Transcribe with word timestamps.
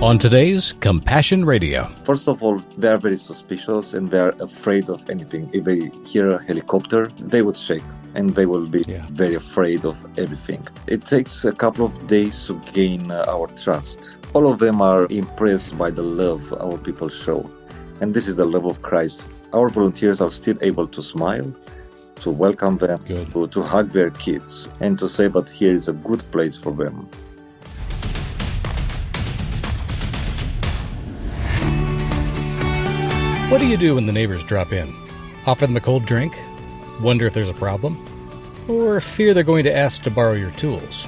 On 0.00 0.16
today's 0.16 0.74
Compassion 0.74 1.44
Radio. 1.44 1.90
First 2.04 2.28
of 2.28 2.40
all, 2.40 2.60
they 2.76 2.86
are 2.86 2.98
very 2.98 3.18
suspicious 3.18 3.94
and 3.94 4.08
they 4.08 4.20
are 4.20 4.32
afraid 4.38 4.88
of 4.88 5.10
anything. 5.10 5.50
If 5.52 5.64
they 5.64 5.90
hear 6.06 6.30
a 6.30 6.44
helicopter, 6.44 7.08
they 7.18 7.42
would 7.42 7.56
shake 7.56 7.82
and 8.14 8.30
they 8.30 8.46
will 8.46 8.68
be 8.68 8.84
yeah. 8.86 9.04
very 9.10 9.34
afraid 9.34 9.84
of 9.84 9.96
everything. 10.16 10.64
It 10.86 11.04
takes 11.04 11.44
a 11.44 11.50
couple 11.50 11.84
of 11.84 12.06
days 12.06 12.46
to 12.46 12.62
gain 12.72 13.10
uh, 13.10 13.24
our 13.26 13.48
trust. 13.48 14.18
All 14.34 14.48
of 14.48 14.60
them 14.60 14.80
are 14.80 15.08
impressed 15.10 15.76
by 15.76 15.90
the 15.90 16.04
love 16.04 16.52
our 16.60 16.78
people 16.78 17.08
show. 17.08 17.50
And 18.00 18.14
this 18.14 18.28
is 18.28 18.36
the 18.36 18.44
love 18.46 18.66
of 18.66 18.80
Christ. 18.82 19.24
Our 19.52 19.68
volunteers 19.68 20.20
are 20.20 20.30
still 20.30 20.58
able 20.60 20.86
to 20.86 21.02
smile, 21.02 21.52
to 22.20 22.30
welcome 22.30 22.78
them, 22.78 23.04
to, 23.32 23.48
to 23.48 23.62
hug 23.62 23.90
their 23.90 24.10
kids, 24.10 24.68
and 24.78 24.96
to 25.00 25.08
say 25.08 25.26
that 25.26 25.48
here 25.48 25.74
is 25.74 25.88
a 25.88 25.92
good 25.92 26.22
place 26.30 26.56
for 26.56 26.70
them. 26.70 27.10
What 33.48 33.62
do 33.62 33.66
you 33.66 33.78
do 33.78 33.94
when 33.94 34.04
the 34.04 34.12
neighbors 34.12 34.44
drop 34.44 34.74
in? 34.74 34.94
Offer 35.46 35.66
them 35.66 35.76
a 35.78 35.80
cold 35.80 36.04
drink? 36.04 36.38
Wonder 37.00 37.26
if 37.26 37.32
there's 37.32 37.48
a 37.48 37.54
problem? 37.54 37.96
Or 38.68 39.00
fear 39.00 39.32
they're 39.32 39.42
going 39.42 39.64
to 39.64 39.74
ask 39.74 40.02
to 40.02 40.10
borrow 40.10 40.34
your 40.34 40.50
tools? 40.50 41.06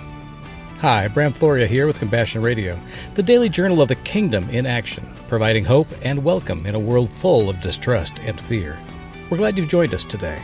Hi, 0.78 1.06
Brian 1.08 1.34
Flora 1.34 1.66
here 1.66 1.86
with 1.86 1.98
Compassion 1.98 2.40
Radio, 2.40 2.78
the 3.12 3.22
daily 3.22 3.50
journal 3.50 3.82
of 3.82 3.88
the 3.88 3.94
kingdom 3.96 4.48
in 4.48 4.64
action, 4.64 5.06
providing 5.28 5.66
hope 5.66 5.88
and 6.00 6.24
welcome 6.24 6.64
in 6.64 6.74
a 6.74 6.78
world 6.78 7.10
full 7.10 7.50
of 7.50 7.60
distrust 7.60 8.18
and 8.20 8.40
fear. 8.40 8.78
We're 9.28 9.36
glad 9.36 9.58
you've 9.58 9.68
joined 9.68 9.92
us 9.92 10.06
today. 10.06 10.40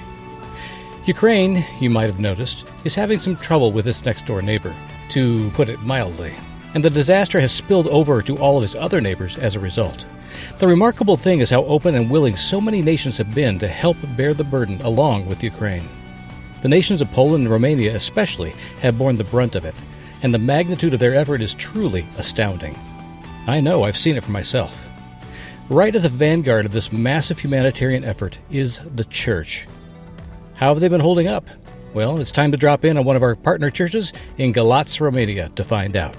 Ukraine, 1.07 1.65
you 1.81 1.89
might 1.89 2.11
have 2.11 2.21
noticed, 2.21 2.71
is 2.85 2.95
having 2.95 3.19
some 3.19 3.37
trouble 3.37 3.73
with 3.73 3.89
its 3.89 4.05
next 4.05 4.27
door 4.27 4.43
neighbor, 4.43 4.77
to 5.09 5.49
put 5.53 5.71
it 5.71 5.81
mildly, 5.81 6.35
and 6.75 6.85
the 6.85 6.91
disaster 6.91 7.41
has 7.41 7.53
spilled 7.53 7.89
over 7.89 8.21
to 8.21 8.37
all 8.37 8.59
of 8.59 8.65
its 8.65 8.75
other 8.75 9.01
neighbors 9.01 9.39
as 9.39 9.57
a 9.57 9.61
result. 9.61 10.05
The 10.59 10.67
remarkable 10.67 11.17
thing 11.17 11.41
is 11.41 11.51
how 11.51 11.65
open 11.65 11.95
and 11.95 12.11
willing 12.11 12.37
so 12.37 12.61
many 12.61 12.83
nations 12.83 13.19
have 13.19 13.35
been 13.35 13.59
to 13.59 13.69
help 13.69 13.97
bear 14.17 14.35
the 14.35 14.45
burden 14.45 14.81
along 14.83 15.27
with 15.27 15.45
Ukraine. 15.45 15.89
The 16.63 16.69
nations 16.69 17.01
of 17.01 17.13
Poland 17.13 17.43
and 17.45 17.51
Romania, 17.51 17.95
especially, 17.95 18.55
have 18.81 18.99
borne 18.99 19.17
the 19.17 19.25
brunt 19.25 19.55
of 19.55 19.65
it, 19.65 19.75
and 20.23 20.33
the 20.33 20.39
magnitude 20.39 20.95
of 20.95 21.01
their 21.01 21.15
effort 21.15 21.43
is 21.43 21.55
truly 21.55 22.07
astounding. 22.19 22.77
I 23.47 23.61
know, 23.61 23.85
I've 23.85 23.97
seen 23.97 24.17
it 24.17 24.25
for 24.25 24.33
myself. 24.33 24.83
Right 25.69 25.95
at 25.95 26.03
the 26.03 26.09
vanguard 26.09 26.65
of 26.65 26.73
this 26.73 26.93
massive 26.93 27.39
humanitarian 27.39 28.05
effort 28.05 28.39
is 28.51 28.81
the 28.95 29.05
church. 29.05 29.67
How 30.55 30.69
have 30.69 30.81
they 30.81 30.89
been 30.89 31.01
holding 31.01 31.29
up? 31.29 31.45
Well, 31.93 32.19
it's 32.19 32.33
time 32.33 32.51
to 32.53 32.57
drop 32.57 32.85
in 32.85 32.97
on 32.97 33.05
one 33.05 33.17
of 33.17 33.23
our 33.23 33.37
partner 33.37 33.71
churches 33.71 34.13
in 34.39 34.53
Galați, 34.53 35.01
Romania 35.01 35.51
to 35.57 35.65
find 35.65 35.97
out. 35.97 36.17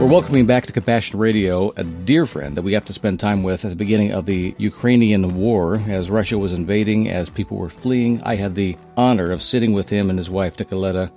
We're 0.00 0.06
welcoming 0.06 0.46
back 0.46 0.64
to 0.66 0.72
Compassion 0.72 1.18
Radio 1.18 1.72
a 1.76 1.82
dear 1.82 2.24
friend 2.24 2.56
that 2.56 2.62
we 2.62 2.70
got 2.70 2.86
to 2.86 2.92
spend 2.92 3.18
time 3.18 3.42
with 3.42 3.64
at 3.64 3.70
the 3.70 3.76
beginning 3.76 4.12
of 4.12 4.26
the 4.26 4.54
Ukrainian 4.56 5.34
war 5.34 5.82
as 5.88 6.08
Russia 6.08 6.38
was 6.38 6.52
invading, 6.52 7.10
as 7.10 7.28
people 7.28 7.56
were 7.56 7.68
fleeing. 7.68 8.22
I 8.22 8.36
had 8.36 8.54
the 8.54 8.76
honor 8.96 9.32
of 9.32 9.42
sitting 9.42 9.72
with 9.72 9.88
him 9.88 10.08
and 10.08 10.16
his 10.16 10.30
wife, 10.30 10.56
Nicoletta, 10.56 11.10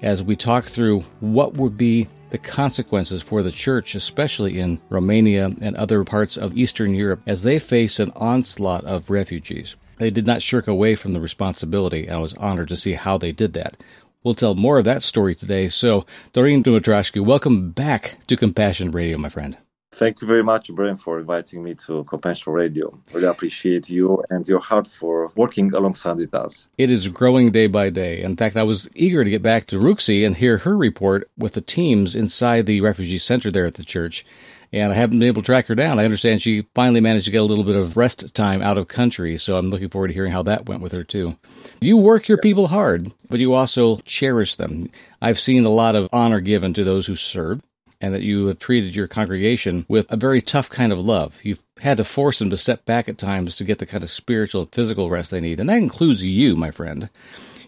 as 0.00 0.22
we 0.22 0.36
talked 0.36 0.68
through 0.68 1.00
what 1.18 1.54
would 1.54 1.76
be 1.76 2.06
the 2.30 2.38
consequences 2.38 3.20
for 3.20 3.42
the 3.42 3.50
church, 3.50 3.96
especially 3.96 4.60
in 4.60 4.80
Romania 4.90 5.50
and 5.60 5.74
other 5.74 6.04
parts 6.04 6.36
of 6.36 6.56
Eastern 6.56 6.94
Europe, 6.94 7.22
as 7.26 7.42
they 7.42 7.58
face 7.58 7.98
an 7.98 8.12
onslaught 8.14 8.84
of 8.84 9.10
refugees. 9.10 9.74
They 10.00 10.10
did 10.10 10.26
not 10.26 10.40
shirk 10.40 10.66
away 10.66 10.94
from 10.94 11.12
the 11.12 11.20
responsibility. 11.20 12.06
And 12.06 12.16
I 12.16 12.20
was 12.20 12.32
honored 12.34 12.68
to 12.68 12.76
see 12.76 12.94
how 12.94 13.18
they 13.18 13.32
did 13.32 13.52
that. 13.52 13.76
We'll 14.22 14.34
tell 14.34 14.54
more 14.54 14.78
of 14.78 14.84
that 14.84 15.02
story 15.02 15.34
today. 15.34 15.70
So, 15.70 16.04
Dorin 16.34 16.62
Dumitrascu, 16.62 17.24
welcome 17.24 17.70
back 17.70 18.18
to 18.26 18.36
Compassion 18.36 18.90
Radio, 18.90 19.16
my 19.16 19.30
friend. 19.30 19.56
Thank 19.92 20.20
you 20.20 20.26
very 20.26 20.44
much, 20.44 20.70
Brian, 20.72 20.98
for 20.98 21.18
inviting 21.18 21.64
me 21.64 21.74
to 21.86 22.04
Compassion 22.04 22.52
Radio. 22.52 23.00
Really 23.14 23.26
appreciate 23.26 23.88
you 23.88 24.22
and 24.28 24.46
your 24.46 24.60
heart 24.60 24.86
for 24.86 25.32
working 25.36 25.72
alongside 25.74 26.18
with 26.18 26.34
us. 26.34 26.68
It 26.76 26.90
is 26.90 27.08
growing 27.08 27.50
day 27.50 27.66
by 27.66 27.88
day. 27.88 28.22
In 28.22 28.36
fact, 28.36 28.58
I 28.58 28.62
was 28.62 28.90
eager 28.94 29.24
to 29.24 29.30
get 29.30 29.42
back 29.42 29.66
to 29.68 29.80
Ruxi 29.80 30.24
and 30.24 30.36
hear 30.36 30.58
her 30.58 30.76
report 30.76 31.30
with 31.38 31.54
the 31.54 31.62
teams 31.62 32.14
inside 32.14 32.66
the 32.66 32.82
refugee 32.82 33.18
center 33.18 33.50
there 33.50 33.64
at 33.64 33.74
the 33.74 33.84
church. 33.84 34.24
And 34.72 34.92
I 34.92 34.94
haven't 34.94 35.18
been 35.18 35.26
able 35.26 35.42
to 35.42 35.46
track 35.46 35.66
her 35.66 35.74
down. 35.74 35.98
I 35.98 36.04
understand 36.04 36.40
she 36.40 36.66
finally 36.74 37.00
managed 37.00 37.24
to 37.24 37.32
get 37.32 37.40
a 37.40 37.44
little 37.44 37.64
bit 37.64 37.76
of 37.76 37.96
rest 37.96 38.34
time 38.34 38.62
out 38.62 38.78
of 38.78 38.86
country, 38.86 39.36
so 39.36 39.56
I'm 39.56 39.68
looking 39.70 39.88
forward 39.88 40.08
to 40.08 40.14
hearing 40.14 40.32
how 40.32 40.44
that 40.44 40.66
went 40.66 40.80
with 40.80 40.92
her 40.92 41.02
too. 41.02 41.36
You 41.80 41.96
work 41.96 42.28
your 42.28 42.38
people 42.38 42.68
hard, 42.68 43.12
but 43.28 43.40
you 43.40 43.52
also 43.54 43.96
cherish 44.04 44.56
them. 44.56 44.90
I've 45.20 45.40
seen 45.40 45.64
a 45.64 45.70
lot 45.70 45.96
of 45.96 46.08
honor 46.12 46.40
given 46.40 46.72
to 46.74 46.84
those 46.84 47.06
who 47.06 47.16
serve 47.16 47.60
and 48.00 48.14
that 48.14 48.22
you 48.22 48.46
have 48.46 48.58
treated 48.58 48.94
your 48.94 49.08
congregation 49.08 49.84
with 49.88 50.06
a 50.08 50.16
very 50.16 50.40
tough 50.40 50.70
kind 50.70 50.92
of 50.92 50.98
love. 50.98 51.34
You've 51.42 51.62
had 51.80 51.98
to 51.98 52.04
force 52.04 52.38
them 52.38 52.50
to 52.50 52.56
step 52.56 52.84
back 52.84 53.08
at 53.08 53.18
times 53.18 53.56
to 53.56 53.64
get 53.64 53.78
the 53.78 53.86
kind 53.86 54.02
of 54.02 54.10
spiritual 54.10 54.62
and 54.62 54.72
physical 54.72 55.10
rest 55.10 55.30
they 55.30 55.40
need. 55.40 55.60
And 55.60 55.68
that 55.68 55.78
includes 55.78 56.22
you, 56.24 56.56
my 56.56 56.70
friend. 56.70 57.10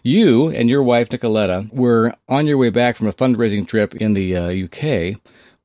You 0.01 0.49
and 0.49 0.69
your 0.69 0.83
wife, 0.83 1.09
Nicoletta, 1.09 1.71
were 1.71 2.13
on 2.27 2.45
your 2.45 2.57
way 2.57 2.69
back 2.69 2.97
from 2.97 3.07
a 3.07 3.13
fundraising 3.13 3.67
trip 3.67 3.95
in 3.95 4.13
the 4.13 4.35
uh, 4.35 4.65
UK 4.65 5.19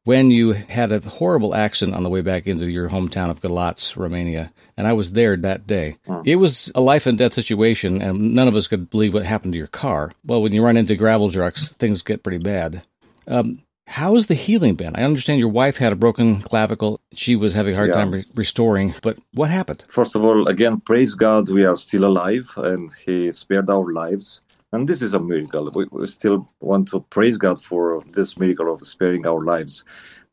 when 0.08 0.30
you 0.30 0.52
had 0.52 0.90
a 0.90 1.06
horrible 1.06 1.54
accident 1.54 1.94
on 1.94 2.02
the 2.02 2.08
way 2.08 2.22
back 2.22 2.46
into 2.46 2.66
your 2.66 2.88
hometown 2.88 3.28
of 3.28 3.42
Galați, 3.42 3.94
Romania. 3.94 4.50
And 4.74 4.86
I 4.86 4.94
was 4.94 5.12
there 5.12 5.36
that 5.36 5.66
day. 5.66 5.98
Hmm. 6.06 6.22
It 6.24 6.36
was 6.36 6.72
a 6.74 6.80
life 6.80 7.04
and 7.04 7.18
death 7.18 7.34
situation, 7.34 8.00
and 8.00 8.32
none 8.32 8.48
of 8.48 8.56
us 8.56 8.68
could 8.68 8.88
believe 8.88 9.12
what 9.12 9.26
happened 9.26 9.52
to 9.52 9.58
your 9.58 9.66
car. 9.66 10.12
Well, 10.24 10.40
when 10.40 10.52
you 10.52 10.64
run 10.64 10.78
into 10.78 10.96
gravel 10.96 11.30
trucks, 11.30 11.68
things 11.78 12.00
get 12.00 12.22
pretty 12.22 12.42
bad. 12.42 12.80
Um, 13.26 13.60
how 13.86 14.14
has 14.14 14.28
the 14.28 14.34
healing 14.34 14.76
been? 14.76 14.96
I 14.96 15.02
understand 15.02 15.40
your 15.40 15.50
wife 15.50 15.76
had 15.76 15.92
a 15.92 16.02
broken 16.04 16.40
clavicle. 16.40 17.00
She 17.12 17.36
was 17.36 17.52
having 17.52 17.74
a 17.74 17.76
hard 17.76 17.88
yeah. 17.88 18.00
time 18.00 18.10
re- 18.10 18.24
restoring, 18.34 18.94
but 19.02 19.18
what 19.34 19.50
happened? 19.50 19.84
First 19.88 20.16
of 20.16 20.24
all, 20.24 20.48
again, 20.48 20.80
praise 20.80 21.12
God, 21.12 21.50
we 21.50 21.66
are 21.66 21.76
still 21.76 22.06
alive 22.06 22.50
and 22.56 22.90
He 23.04 23.30
spared 23.32 23.68
our 23.68 23.92
lives. 23.92 24.40
And 24.72 24.88
this 24.88 25.00
is 25.00 25.14
a 25.14 25.18
miracle. 25.18 25.70
We, 25.74 25.86
we 25.90 26.06
still 26.06 26.48
want 26.60 26.88
to 26.88 27.00
praise 27.00 27.38
God 27.38 27.62
for 27.62 28.02
this 28.12 28.36
miracle 28.36 28.72
of 28.72 28.86
sparing 28.86 29.26
our 29.26 29.42
lives. 29.42 29.84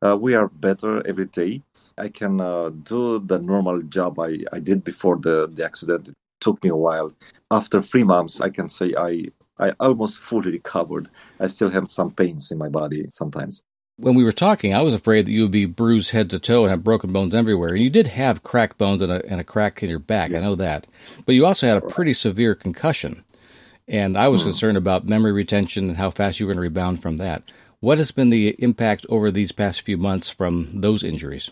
Uh, 0.01 0.17
we 0.19 0.33
are 0.33 0.49
better 0.49 1.05
every 1.07 1.27
day. 1.27 1.61
I 1.97 2.09
can 2.09 2.41
uh, 2.41 2.69
do 2.69 3.19
the 3.19 3.39
normal 3.39 3.81
job 3.83 4.19
I, 4.19 4.39
I 4.51 4.59
did 4.59 4.83
before 4.83 5.17
the, 5.17 5.47
the 5.47 5.63
accident. 5.63 6.09
It 6.09 6.15
took 6.41 6.61
me 6.63 6.69
a 6.69 6.75
while. 6.75 7.13
After 7.49 7.81
three 7.81 8.03
months, 8.03 8.41
I 8.41 8.49
can 8.49 8.67
say 8.69 8.93
I 8.97 9.25
I 9.57 9.71
almost 9.79 10.19
fully 10.19 10.51
recovered. 10.51 11.09
I 11.39 11.47
still 11.47 11.69
have 11.69 11.89
some 11.89 12.11
pains 12.11 12.51
in 12.51 12.57
my 12.57 12.67
body 12.67 13.07
sometimes. 13.11 13.63
When 13.97 14.15
we 14.15 14.25
were 14.25 14.33
talking, 14.33 14.73
I 14.73 14.81
was 14.81 14.93
afraid 14.93 15.25
that 15.25 15.31
you 15.31 15.43
would 15.43 15.51
be 15.51 15.65
bruised 15.65 16.11
head 16.11 16.29
to 16.31 16.39
toe 16.39 16.63
and 16.63 16.71
have 16.71 16.83
broken 16.83 17.13
bones 17.13 17.33
everywhere. 17.33 17.69
And 17.69 17.81
you 17.81 17.89
did 17.89 18.07
have 18.07 18.43
cracked 18.43 18.77
bones 18.77 19.01
and 19.01 19.09
a, 19.09 19.25
and 19.25 19.39
a 19.39 19.45
crack 19.45 19.81
in 19.81 19.89
your 19.89 19.99
back. 19.99 20.31
Yeah. 20.31 20.39
I 20.39 20.41
know 20.41 20.55
that. 20.55 20.87
But 21.25 21.35
you 21.35 21.45
also 21.45 21.67
had 21.67 21.77
a 21.77 21.81
pretty 21.81 22.13
severe 22.13 22.55
concussion. 22.55 23.23
And 23.87 24.17
I 24.17 24.27
was 24.27 24.41
hmm. 24.41 24.49
concerned 24.49 24.77
about 24.77 25.07
memory 25.07 25.31
retention 25.31 25.89
and 25.89 25.97
how 25.97 26.11
fast 26.11 26.39
you 26.39 26.45
were 26.45 26.53
going 26.53 26.61
to 26.61 26.69
rebound 26.69 27.01
from 27.01 27.17
that. 27.17 27.43
What 27.79 27.97
has 27.99 28.11
been 28.11 28.29
the 28.29 28.55
impact 28.59 29.05
over 29.09 29.31
these 29.31 29.51
past 29.51 29.81
few 29.81 29.97
months 29.97 30.29
from 30.29 30.81
those 30.81 31.03
injuries? 31.03 31.51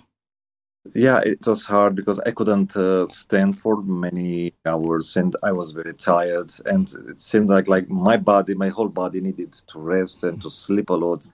Yeah, 0.93 1.21
it 1.23 1.45
was 1.47 1.65
hard 1.65 1.95
because 1.95 2.19
I 2.19 2.31
couldn't 2.31 2.75
uh, 2.75 3.07
stand 3.07 3.57
for 3.57 3.81
many 3.81 4.53
hours, 4.65 5.15
and 5.15 5.33
I 5.41 5.53
was 5.53 5.71
very 5.71 5.93
tired. 5.93 6.53
And 6.65 6.93
it 7.07 7.21
seemed 7.21 7.49
like 7.49 7.69
like 7.69 7.89
my 7.89 8.17
body, 8.17 8.53
my 8.53 8.67
whole 8.67 8.89
body 8.89 9.21
needed 9.21 9.53
to 9.53 9.79
rest 9.79 10.23
and 10.23 10.41
to 10.41 10.49
sleep 10.49 10.89
a 10.89 10.93
lot. 10.93 11.25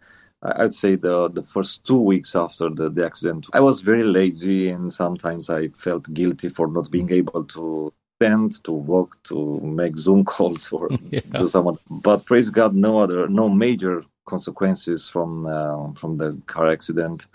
I'd 0.43 0.75
say 0.75 0.95
the 0.95 1.29
the 1.29 1.41
first 1.43 1.83
two 1.83 1.99
weeks 1.99 2.35
after 2.35 2.69
the, 2.69 2.89
the 2.91 3.05
accident, 3.05 3.47
I 3.51 3.59
was 3.59 3.81
very 3.81 4.03
lazy, 4.03 4.69
and 4.69 4.93
sometimes 4.93 5.49
I 5.49 5.69
felt 5.69 6.13
guilty 6.13 6.49
for 6.49 6.67
not 6.67 6.91
being 6.91 7.11
able 7.11 7.43
to 7.45 7.91
stand, 8.19 8.61
to 8.65 8.71
walk, 8.71 9.17
to 9.23 9.59
make 9.61 9.95
Zoom 9.97 10.25
calls 10.25 10.71
or 10.71 10.89
yeah. 11.09 11.21
do 11.37 11.47
someone. 11.47 11.77
But 11.89 12.25
praise 12.25 12.49
God, 12.49 12.75
no 12.75 12.99
other, 12.99 13.29
no 13.29 13.47
major 13.47 14.03
consequences 14.25 15.09
from 15.09 15.47
uh, 15.47 15.93
from 15.93 16.17
the 16.17 16.37
car 16.45 16.67
accident. 16.69 17.25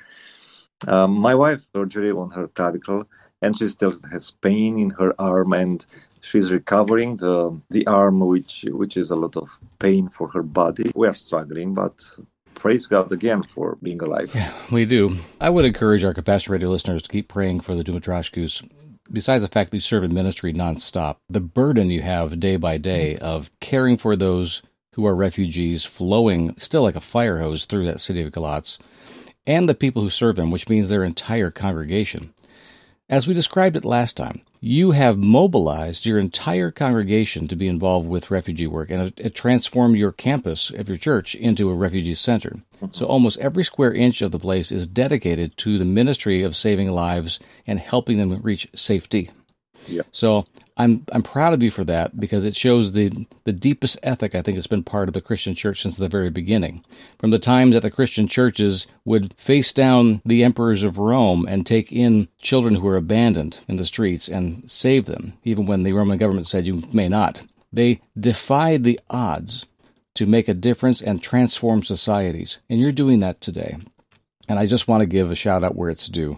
Um, 0.87 1.13
my 1.13 1.35
wife 1.35 1.63
surgery 1.75 2.11
on 2.11 2.31
her 2.33 2.49
clavicle, 2.49 3.05
and 3.41 3.59
she 3.59 3.69
still 3.69 3.95
has 4.13 4.31
pain 4.31 4.79
in 4.79 4.91
her 4.91 5.15
arm, 5.19 5.55
and 5.55 5.85
she's 6.21 6.53
recovering 6.53 7.17
the 7.17 7.59
the 7.71 7.87
arm, 7.87 8.21
which 8.21 8.67
which 8.69 8.97
is 8.97 9.11
a 9.11 9.17
lot 9.17 9.37
of 9.37 9.49
pain 9.79 10.09
for 10.09 10.29
her 10.29 10.43
body. 10.43 10.93
We 10.95 11.09
are 11.09 11.15
struggling, 11.15 11.73
but 11.73 11.97
praise 12.55 12.87
God 12.87 13.11
again 13.11 13.43
for 13.43 13.79
being 13.83 14.03
alive. 14.03 14.31
Yeah, 14.35 14.53
we 14.71 14.85
do. 14.85 15.17
I 15.41 15.49
would 15.49 15.65
encourage 15.65 16.05
our 16.05 16.15
Compassion 16.15 16.53
Radio 16.53 16.69
listeners 16.69 17.03
to 17.03 17.09
keep 17.09 17.29
praying 17.29 17.61
for 17.61 17.75
the 17.75 17.83
Dumitrascus. 17.83 18.63
Besides 19.13 19.43
the 19.43 19.49
fact 19.49 19.71
that 19.71 19.77
you 19.77 19.81
serve 19.83 20.05
in 20.05 20.15
ministry 20.15 20.53
nonstop, 20.53 21.17
the 21.29 21.41
burden 21.41 21.91
you 21.91 22.03
have 22.03 22.41
day 22.41 22.57
by 22.57 22.79
day 22.79 23.17
of 23.19 23.51
caring 23.61 23.97
for 23.97 24.17
those 24.17 24.63
who 24.95 25.05
are 25.07 25.15
refugees 25.15 25.85
flowing 25.85 26.55
still 26.57 26.83
like 26.83 26.97
a 26.97 27.01
fire 27.01 27.41
hose 27.41 27.67
through 27.67 27.85
that 27.87 28.01
city 28.01 28.23
of 28.23 28.33
Galatz 28.33 28.79
and 29.47 29.69
the 29.69 29.75
people 29.75 30.03
who 30.03 30.11
serve 30.11 30.37
them, 30.37 30.51
which 30.51 30.69
means 30.69 30.89
their 30.89 31.05
entire 31.05 31.51
congregation. 31.51 32.33
As 33.11 33.27
we 33.27 33.35
described 33.35 33.77
it 33.77 33.85
last 33.85 34.17
time, 34.17 34.41
you 34.61 34.93
have 34.93 35.19
mobilized 35.19 36.07
your 36.07 36.19
entire 36.19 36.71
congregation 36.71 37.47
to 37.49 37.55
be 37.55 37.69
involved 37.69 38.09
with 38.09 38.31
refugee 38.31 38.67
work 38.67 38.89
and 38.89 38.99
uh, 38.99 39.05
uh, 39.05 39.07
it, 39.09 39.15
it 39.19 39.35
transformed 39.35 39.99
your 39.99 40.11
campus 40.11 40.71
of 40.71 40.89
your 40.89 40.97
church 40.97 41.35
into 41.35 41.69
a 41.69 41.75
refugee 41.75 42.15
center. 42.15 42.63
So 42.93 43.05
almost 43.05 43.39
every 43.41 43.63
square 43.63 43.93
inch 43.93 44.23
of 44.23 44.31
the 44.31 44.39
place 44.39 44.73
is 44.73 44.87
dedicated 44.87 45.55
to 45.59 45.77
the 45.77 45.85
ministry 45.85 46.43
of 46.43 46.57
saving 46.57 46.93
lives 46.93 47.39
and 47.67 47.79
helping 47.79 48.17
them 48.17 48.41
reach 48.41 48.69
safety. 48.75 49.31
Yep. 49.87 50.07
So 50.13 50.47
I'm 50.77 51.05
I'm 51.13 51.23
proud 51.23 51.55
of 51.55 51.63
you 51.63 51.71
for 51.71 51.85
that 51.85 52.19
because 52.19 52.45
it 52.45 52.57
shows 52.57 52.93
the 52.93 53.27
the 53.45 53.53
deepest 53.53 53.99
ethic 54.03 54.35
I 54.35 54.43
think 54.43 54.57
has 54.57 54.67
been 54.67 54.83
part 54.83 55.09
of 55.09 55.15
the 55.15 55.21
Christian 55.21 55.55
church 55.55 55.83
since 55.83 55.97
the 55.97 56.09
very 56.09 56.31
beginning. 56.31 56.85
From 57.19 57.31
the 57.31 57.39
time 57.39 57.71
that 57.71 57.83
the 57.83 57.91
Christian 57.91 58.27
churches 58.27 58.87
would 59.05 59.35
face 59.37 59.73
down 59.73 60.21
the 60.25 60.43
emperors 60.43 60.83
of 60.83 60.99
Rome 60.99 61.47
and 61.49 61.67
take 61.67 61.93
in 61.93 62.29
children 62.41 62.77
who 62.77 62.83
were 62.83 62.97
abandoned 62.97 63.59
in 63.69 63.77
the 63.77 63.87
streets 63.87 64.29
and 64.29 64.69
save 64.71 65.07
them, 65.07 65.35
even 65.45 65.67
when 65.67 65.83
the 65.83 65.93
Roman 65.93 66.19
government 66.19 66.49
said 66.49 66.67
you 66.67 66.83
may 66.93 67.09
not. 67.09 67.43
They 67.73 68.01
defied 68.19 68.85
the 68.85 69.01
odds 69.11 69.65
to 70.15 70.27
make 70.27 70.49
a 70.49 70.55
difference 70.55 71.03
and 71.03 71.23
transform 71.23 71.83
societies. 71.83 72.59
And 72.71 72.81
you're 72.81 72.93
doing 72.93 73.21
that 73.21 73.41
today. 73.41 73.77
And 74.49 74.59
I 74.59 74.67
just 74.67 74.87
want 74.87 75.01
to 75.01 75.07
give 75.07 75.31
a 75.31 75.35
shout 75.35 75.65
out 75.65 75.75
where 75.75 75.91
it's 75.91 76.09
due. 76.09 76.37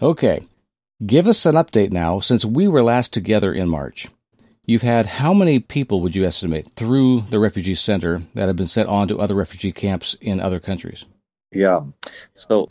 Okay, 0.00 0.46
Give 1.04 1.28
us 1.28 1.46
an 1.46 1.54
update 1.54 1.92
now 1.92 2.18
since 2.18 2.44
we 2.44 2.66
were 2.66 2.82
last 2.82 3.12
together 3.12 3.52
in 3.52 3.68
March. 3.68 4.08
You've 4.64 4.82
had 4.82 5.06
how 5.06 5.32
many 5.32 5.60
people 5.60 6.00
would 6.00 6.16
you 6.16 6.24
estimate 6.26 6.72
through 6.74 7.20
the 7.30 7.38
refugee 7.38 7.76
center 7.76 8.22
that 8.34 8.48
have 8.48 8.56
been 8.56 8.66
sent 8.66 8.88
on 8.88 9.06
to 9.06 9.20
other 9.20 9.36
refugee 9.36 9.70
camps 9.70 10.16
in 10.20 10.40
other 10.40 10.58
countries? 10.58 11.04
Yeah. 11.52 11.82
So 12.34 12.66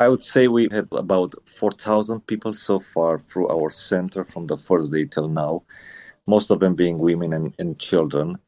I 0.00 0.08
would 0.08 0.24
say 0.24 0.48
we 0.48 0.68
had 0.72 0.88
about 0.90 1.34
4,000 1.58 2.26
people 2.26 2.54
so 2.54 2.80
far 2.80 3.18
through 3.18 3.50
our 3.50 3.70
center 3.70 4.24
from 4.24 4.46
the 4.46 4.56
first 4.56 4.90
day 4.90 5.04
till 5.04 5.28
now, 5.28 5.62
most 6.26 6.50
of 6.50 6.60
them 6.60 6.76
being 6.76 6.98
women 6.98 7.34
and, 7.34 7.54
and 7.58 7.78
children. 7.78 8.38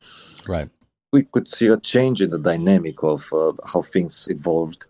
Right. 0.48 0.70
We 1.12 1.24
could 1.24 1.48
see 1.48 1.66
a 1.66 1.76
change 1.76 2.22
in 2.22 2.30
the 2.30 2.38
dynamic 2.38 3.02
of 3.02 3.30
uh, 3.34 3.52
how 3.66 3.82
things 3.82 4.26
evolved 4.30 4.86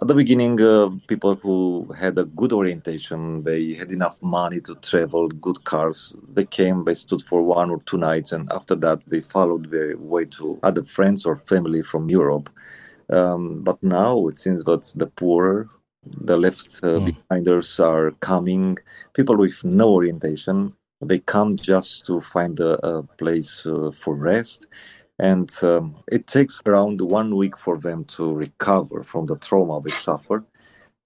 at 0.00 0.08
the 0.08 0.14
beginning, 0.14 0.60
uh, 0.60 0.88
people 1.06 1.34
who 1.34 1.92
had 1.92 2.18
a 2.18 2.24
good 2.24 2.52
orientation, 2.52 3.42
they 3.44 3.74
had 3.74 3.90
enough 3.90 4.20
money 4.22 4.58
to 4.62 4.74
travel, 4.76 5.28
good 5.28 5.62
cars. 5.64 6.16
They 6.32 6.46
came, 6.46 6.84
they 6.84 6.94
stood 6.94 7.22
for 7.22 7.42
one 7.42 7.70
or 7.70 7.82
two 7.82 7.98
nights, 7.98 8.32
and 8.32 8.50
after 8.50 8.74
that, 8.76 9.00
they 9.06 9.20
followed 9.20 9.70
their 9.70 9.98
way 9.98 10.24
to 10.36 10.58
other 10.62 10.82
friends 10.82 11.26
or 11.26 11.36
family 11.36 11.82
from 11.82 12.08
Europe. 12.08 12.48
Um, 13.10 13.62
but 13.62 13.82
now 13.82 14.28
it 14.28 14.38
seems 14.38 14.64
that 14.64 14.90
the 14.96 15.06
poor, 15.06 15.68
the 16.06 16.38
left 16.38 16.80
uh, 16.82 16.98
mm. 16.98 17.14
behinders 17.28 17.78
are 17.78 18.12
coming, 18.20 18.78
people 19.12 19.36
with 19.36 19.62
no 19.62 19.90
orientation. 19.90 20.72
They 21.02 21.18
come 21.18 21.56
just 21.56 22.06
to 22.06 22.20
find 22.22 22.58
a, 22.60 22.86
a 22.86 23.02
place 23.02 23.66
uh, 23.66 23.90
for 23.98 24.14
rest 24.14 24.66
and 25.22 25.50
um, 25.62 25.96
it 26.10 26.26
takes 26.26 26.60
around 26.66 27.00
one 27.00 27.36
week 27.36 27.56
for 27.56 27.78
them 27.78 28.04
to 28.04 28.34
recover 28.34 29.02
from 29.04 29.24
the 29.26 29.38
trauma 29.38 29.80
they 29.80 29.90
suffer 29.90 30.44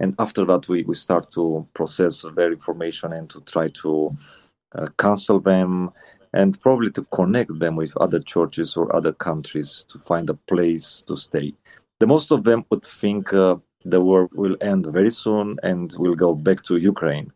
and 0.01 0.15
after 0.19 0.45
that 0.45 0.69
we, 0.69 0.83
we 0.85 0.95
start 0.95 1.31
to 1.33 1.67
process 1.75 2.25
their 2.35 2.53
information 2.53 3.13
and 3.13 3.31
to 3.31 3.41
try 3.43 3.69
to 3.69 4.17
uh, 4.75 4.87
counsel 4.99 5.41
them 5.41 5.91
and 6.33 6.61
probably 6.61 6.91
to 6.91 7.03
connect 7.13 7.59
them 7.59 7.77
with 7.77 7.97
other 7.97 8.21
churches 8.21 8.77
or 8.77 8.95
other 8.95 9.13
countries 9.13 9.87
to 9.89 9.99
find 9.99 10.29
a 10.29 10.35
place 10.35 11.03
to 11.07 11.17
stay. 11.17 11.55
The 11.99 12.07
most 12.07 12.31
of 12.31 12.45
them 12.45 12.65
would 12.71 12.85
think 12.85 13.33
uh, 13.33 13.57
the 13.85 14.01
war 14.01 14.29
will 14.35 14.57
end 14.61 14.87
very 14.87 15.11
soon 15.11 15.59
and 15.63 15.95
will 15.97 16.15
go 16.15 16.35
back 16.35 16.63
to 16.65 16.77
ukraine. 16.77 17.33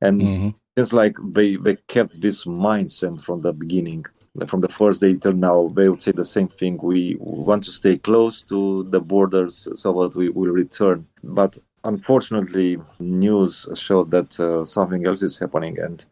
And 0.00 0.22
mm-hmm. 0.22 0.48
it's 0.76 0.94
like 0.94 1.16
they, 1.32 1.56
they 1.56 1.76
kept 1.88 2.20
this 2.20 2.44
mindset 2.44 3.22
from 3.22 3.42
the 3.42 3.52
beginning 3.52 4.06
from 4.48 4.60
the 4.60 4.68
first 4.68 5.00
day 5.00 5.16
till 5.16 5.32
now, 5.32 5.72
they 5.74 5.88
would 5.88 6.00
say 6.02 6.12
the 6.12 6.24
same 6.24 6.48
thing. 6.48 6.78
We 6.82 7.16
want 7.18 7.64
to 7.64 7.72
stay 7.72 7.98
close 7.98 8.42
to 8.42 8.84
the 8.84 9.00
borders 9.00 9.68
so 9.74 10.02
that 10.02 10.16
we 10.16 10.28
will 10.28 10.52
return. 10.52 11.06
But 11.22 11.58
unfortunately, 11.84 12.78
news 12.98 13.66
showed 13.74 14.10
that 14.12 14.38
uh, 14.38 14.64
something 14.64 15.06
else 15.06 15.22
is 15.22 15.38
happening 15.38 15.78
and 15.78 16.04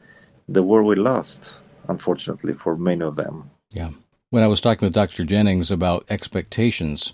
the 0.48 0.62
war 0.62 0.82
will 0.82 0.98
last, 0.98 1.56
unfortunately, 1.88 2.54
for 2.54 2.76
many 2.76 3.02
of 3.02 3.16
them. 3.16 3.50
Yeah. 3.70 3.90
When 4.30 4.42
I 4.42 4.46
was 4.46 4.60
talking 4.60 4.86
with 4.86 4.94
Dr. 4.94 5.24
Jennings 5.24 5.70
about 5.70 6.04
expectations, 6.10 7.12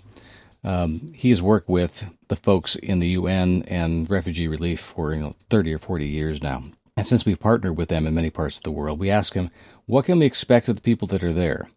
um, 0.63 1.07
he 1.13 1.29
has 1.29 1.41
worked 1.41 1.69
with 1.69 2.05
the 2.27 2.35
folks 2.35 2.75
in 2.75 2.99
the 2.99 3.09
UN 3.09 3.63
and 3.67 4.09
refugee 4.09 4.47
relief 4.47 4.79
for 4.79 5.13
you 5.13 5.21
know, 5.21 5.35
30 5.49 5.73
or 5.75 5.79
40 5.79 6.07
years 6.07 6.41
now. 6.41 6.63
And 6.97 7.05
since 7.05 7.25
we've 7.25 7.39
partnered 7.39 7.77
with 7.77 7.89
them 7.89 8.07
in 8.07 8.13
many 8.13 8.29
parts 8.29 8.57
of 8.57 8.63
the 8.63 8.71
world, 8.71 8.99
we 8.99 9.09
ask 9.09 9.33
him, 9.33 9.49
what 9.85 10.05
can 10.05 10.19
we 10.19 10.25
expect 10.25 10.69
of 10.69 10.77
the 10.77 10.81
people 10.81 11.07
that 11.09 11.23
are 11.23 11.33
there? 11.33 11.69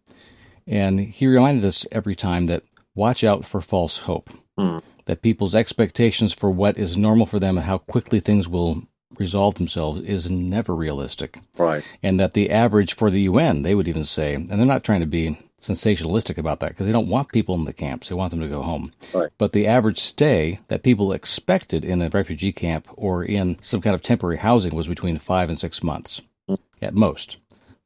And 0.67 1.00
he 1.00 1.26
reminded 1.26 1.65
us 1.65 1.87
every 1.91 2.15
time 2.15 2.47
that 2.47 2.62
watch 2.94 3.25
out 3.25 3.44
for 3.44 3.61
false 3.61 3.99
hope. 3.99 4.31
Mm. 4.59 4.82
That 5.06 5.23
people's 5.23 5.55
expectations 5.55 6.32
for 6.32 6.50
what 6.50 6.76
is 6.76 6.97
normal 6.97 7.26
for 7.26 7.41
them 7.41 7.56
and 7.56 7.67
how 7.67 7.79
quickly 7.79 8.20
things 8.20 8.47
will 8.49 8.82
resolve 9.19 9.55
themselves 9.55 10.03
is 10.03 10.31
never 10.31 10.75
realistic. 10.75 11.41
Right. 11.56 11.82
And 12.03 12.21
that 12.21 12.35
the 12.35 12.50
average 12.50 12.94
for 12.94 13.11
the 13.11 13.23
UN, 13.23 13.62
they 13.62 13.75
would 13.75 13.88
even 13.88 14.05
say, 14.05 14.35
and 14.35 14.49
they're 14.49 14.67
not 14.67 14.85
trying 14.85 15.00
to 15.00 15.06
be 15.06 15.38
sensationalistic 15.61 16.39
about 16.39 16.61
that 16.61 16.71
because 16.71 16.87
they 16.87 16.93
don't 16.93 17.09
want 17.09 17.33
people 17.33 17.55
in 17.55 17.65
the 17.65 17.73
camps. 17.73 18.09
They 18.09 18.15
want 18.15 18.31
them 18.31 18.41
to 18.41 18.49
go 18.49 18.63
home. 18.63 18.93
Right. 19.13 19.31
But 19.39 19.53
the 19.53 19.67
average 19.67 19.99
stay 19.99 20.61
that 20.69 20.83
people 20.83 21.13
expected 21.13 21.85
in 21.85 22.01
a 22.01 22.09
refugee 22.09 22.53
camp 22.53 22.89
or 22.97 23.25
in 23.25 23.59
some 23.61 23.81
kind 23.81 23.95
of 23.95 24.03
temporary 24.03 24.39
housing 24.39 24.75
was 24.75 24.89
between 24.89 25.19
five 25.19 25.49
and 25.49 25.59
six 25.59 25.83
months 25.83 26.21
mm. 26.49 26.59
at 26.81 26.95
most. 26.95 27.39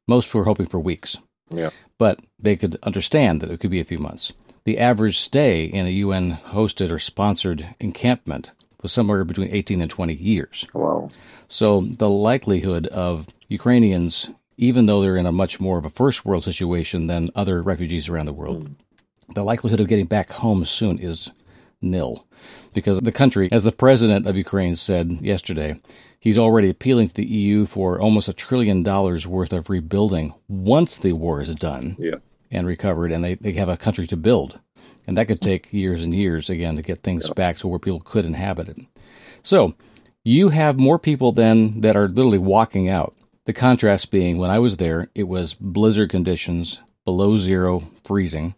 Most 0.07 0.33
were 0.33 0.43
hoping 0.43 0.67
for 0.67 0.79
weeks. 0.79 1.17
Yeah. 1.49 1.71
But 1.97 2.19
they 2.39 2.55
could 2.55 2.77
understand 2.83 3.41
that 3.41 3.51
it 3.51 3.59
could 3.59 3.71
be 3.71 3.79
a 3.79 3.85
few 3.85 3.99
months. 3.99 4.33
The 4.65 4.79
average 4.79 5.19
stay 5.19 5.65
in 5.65 5.85
a 5.85 5.89
UN 5.89 6.39
hosted 6.47 6.89
or 6.89 6.99
sponsored 6.99 7.75
encampment 7.79 8.51
was 8.81 8.91
somewhere 8.91 9.23
between 9.23 9.53
18 9.53 9.81
and 9.81 9.89
20 9.89 10.13
years. 10.13 10.67
Wow. 10.73 11.09
So 11.47 11.81
the 11.81 12.09
likelihood 12.09 12.87
of 12.87 13.27
Ukrainians 13.47 14.29
even 14.57 14.85
though 14.85 15.01
they're 15.01 15.17
in 15.17 15.25
a 15.25 15.31
much 15.31 15.59
more 15.59 15.77
of 15.77 15.85
a 15.85 15.89
first 15.89 16.25
world 16.25 16.43
situation 16.43 17.07
than 17.07 17.29
other 17.35 17.61
refugees 17.61 18.09
around 18.09 18.25
the 18.25 18.33
world. 18.33 18.65
Mm. 18.65 18.75
The 19.35 19.43
likelihood 19.43 19.79
of 19.79 19.87
getting 19.87 20.05
back 20.05 20.29
home 20.31 20.65
soon 20.65 20.99
is 20.99 21.29
nil. 21.81 22.25
Because 22.73 22.99
the 22.99 23.11
country, 23.11 23.49
as 23.51 23.63
the 23.63 23.71
president 23.71 24.27
of 24.27 24.35
Ukraine 24.35 24.75
said 24.75 25.19
yesterday, 25.21 25.79
he's 26.19 26.39
already 26.39 26.69
appealing 26.69 27.07
to 27.09 27.13
the 27.13 27.25
EU 27.25 27.65
for 27.65 27.99
almost 27.99 28.27
a 28.27 28.33
trillion 28.33 28.83
dollars 28.83 29.27
worth 29.27 29.53
of 29.53 29.69
rebuilding 29.69 30.33
once 30.47 30.97
the 30.97 31.13
war 31.13 31.41
is 31.41 31.55
done 31.55 31.95
yeah. 31.99 32.15
and 32.51 32.67
recovered, 32.67 33.11
and 33.11 33.23
they, 33.23 33.35
they 33.35 33.53
have 33.53 33.69
a 33.69 33.77
country 33.77 34.07
to 34.07 34.17
build. 34.17 34.59
And 35.05 35.17
that 35.17 35.27
could 35.27 35.41
take 35.41 35.71
years 35.71 36.03
and 36.03 36.13
years, 36.13 36.49
again, 36.49 36.75
to 36.77 36.81
get 36.81 37.03
things 37.03 37.27
yeah. 37.27 37.33
back 37.33 37.57
to 37.57 37.67
where 37.67 37.79
people 37.79 37.99
could 37.99 38.25
inhabit 38.25 38.69
it. 38.69 38.77
So, 39.43 39.73
you 40.23 40.49
have 40.49 40.77
more 40.77 40.97
people 40.97 41.33
then 41.33 41.81
that 41.81 41.97
are 41.97 42.07
literally 42.07 42.37
walking 42.37 42.87
out. 42.87 43.13
The 43.45 43.53
contrast 43.53 44.09
being 44.09 44.37
when 44.37 44.49
I 44.49 44.59
was 44.59 44.77
there, 44.77 45.09
it 45.13 45.23
was 45.23 45.53
blizzard 45.53 46.09
conditions, 46.09 46.79
below 47.03 47.37
zero, 47.37 47.83
freezing, 48.05 48.55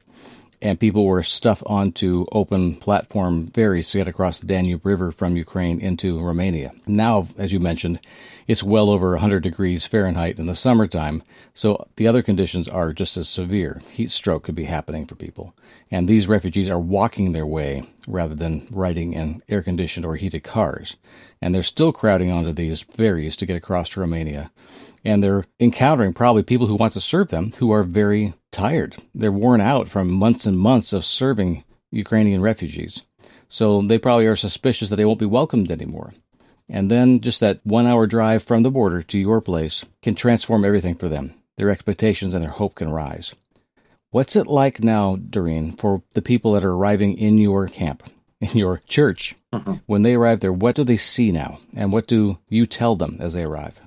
and 0.66 0.80
people 0.80 1.06
were 1.06 1.22
stuffed 1.22 1.62
onto 1.68 2.26
open 2.32 2.76
platform 2.78 3.46
ferries 3.50 3.88
to 3.92 4.00
get 4.00 4.08
across 4.08 4.40
the 4.40 4.48
Danube 4.48 4.84
River 4.84 5.12
from 5.12 5.38
Ukraine 5.38 5.80
into 5.80 6.20
Romania. 6.20 6.72
Now, 6.88 7.28
as 7.38 7.54
you 7.54 7.60
mentioned, 7.60 8.00
it's 8.48 8.64
well 8.64 8.90
over 8.90 9.12
100 9.12 9.44
degrees 9.44 9.86
Fahrenheit 9.86 10.40
in 10.40 10.48
the 10.48 10.56
summertime, 10.56 11.22
so 11.54 11.88
the 11.98 12.08
other 12.08 12.24
conditions 12.24 12.68
are 12.68 12.94
just 12.94 13.16
as 13.16 13.30
severe. 13.30 13.84
Heat 13.92 14.10
stroke 14.10 14.46
could 14.46 14.56
be 14.56 14.64
happening 14.64 15.06
for 15.06 15.14
people. 15.14 15.54
And 15.92 16.08
these 16.08 16.28
refugees 16.28 16.68
are 16.72 16.80
walking 16.80 17.32
their 17.32 17.46
way 17.46 17.88
rather 18.08 18.34
than 18.34 18.68
riding 18.72 19.14
in 19.14 19.44
air 19.48 19.62
conditioned 19.62 20.04
or 20.04 20.16
heated 20.16 20.44
cars. 20.44 20.96
And 21.44 21.54
they're 21.54 21.62
still 21.62 21.94
crowding 21.94 22.32
onto 22.32 22.52
these 22.52 22.82
ferries 22.82 23.38
to 23.38 23.46
get 23.46 23.56
across 23.56 23.90
to 23.90 24.00
Romania 24.00 24.50
and 25.06 25.24
they're 25.24 25.46
encountering 25.60 26.14
probably 26.14 26.44
people 26.44 26.68
who 26.68 26.76
want 26.76 26.94
to 26.94 27.02
serve 27.02 27.30
them 27.30 27.54
who 27.60 27.72
are 27.72 27.84
very 27.84 28.34
tired. 28.52 28.98
They're 29.14 29.32
worn 29.32 29.62
out 29.62 29.88
from 29.88 30.12
months 30.12 30.46
and 30.48 30.58
months 30.58 30.92
of 30.92 31.06
serving 31.06 31.64
Ukrainian 31.92 32.42
refugees. 32.42 33.04
So 33.48 33.84
they 33.84 34.00
probably 34.00 34.26
are 34.26 34.36
suspicious 34.36 34.90
that 34.90 34.96
they 34.96 35.06
won't 35.06 35.20
be 35.20 35.26
welcomed 35.26 35.72
anymore. 35.72 36.14
And 36.68 36.90
then 36.90 37.22
just 37.22 37.40
that 37.42 37.60
one 37.64 37.86
hour 37.86 38.08
drive 38.08 38.42
from 38.42 38.64
the 38.64 38.72
border 38.72 39.04
to 39.04 39.20
your 39.20 39.40
place 39.40 39.86
can 40.02 40.16
transform 40.16 40.66
everything 40.66 40.96
for 40.96 41.08
them. 41.08 41.36
Their 41.58 41.70
expectations 41.70 42.34
and 42.34 42.44
their 42.44 42.52
hope 42.52 42.76
can 42.76 42.92
rise. 42.92 43.36
What's 44.10 44.36
it 44.36 44.48
like 44.48 44.84
now, 44.84 45.18
Dorin, 45.18 45.78
for 45.80 46.02
the 46.14 46.22
people 46.22 46.54
that 46.54 46.66
are 46.66 46.74
arriving 46.74 47.18
in 47.18 47.38
your 47.38 47.68
camp, 47.68 48.04
in 48.42 48.58
your 48.58 48.82
church? 48.88 49.36
Mm-hmm. 49.54 49.74
When 49.86 50.02
they 50.02 50.16
arrive 50.16 50.40
there, 50.40 50.54
what 50.54 50.76
do 50.76 50.84
they 50.84 50.98
see 50.98 51.32
now? 51.32 51.60
And 51.76 51.94
what 51.94 52.08
do 52.08 52.40
you 52.50 52.66
tell 52.66 52.96
them 52.96 53.18
as 53.20 53.34
they 53.34 53.44
arrive? 53.44 53.80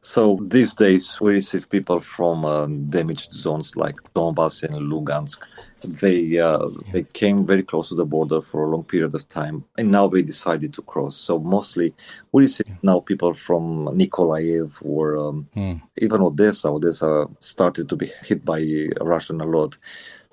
So 0.00 0.38
these 0.40 0.74
days 0.74 1.20
we 1.20 1.32
receive 1.32 1.68
people 1.68 2.00
from 2.00 2.44
uh, 2.44 2.66
damaged 2.66 3.32
zones 3.32 3.74
like 3.76 3.96
Donbass 4.14 4.62
and 4.62 4.74
Lugansk. 4.90 5.38
they 5.84 6.38
uh, 6.38 6.68
yeah. 6.68 6.92
they 6.92 7.02
came 7.02 7.46
very 7.46 7.62
close 7.62 7.88
to 7.88 7.94
the 7.94 8.04
border 8.04 8.40
for 8.40 8.64
a 8.64 8.70
long 8.70 8.84
period 8.84 9.14
of 9.14 9.28
time, 9.28 9.64
and 9.78 9.90
now 9.90 10.06
they 10.08 10.22
decided 10.22 10.72
to 10.74 10.82
cross. 10.82 11.16
So 11.16 11.38
mostly, 11.38 11.94
we 12.32 12.48
see 12.48 12.64
yeah. 12.66 12.74
now 12.82 13.00
people 13.00 13.34
from 13.34 13.86
Nikolaev 13.98 14.72
or 14.82 15.16
um, 15.16 15.48
hmm. 15.54 15.74
even 15.98 16.20
Odessa. 16.20 16.68
Odessa 16.68 17.26
started 17.40 17.88
to 17.88 17.96
be 17.96 18.12
hit 18.22 18.44
by 18.44 18.60
Russian 19.00 19.40
a 19.40 19.46
lot. 19.46 19.76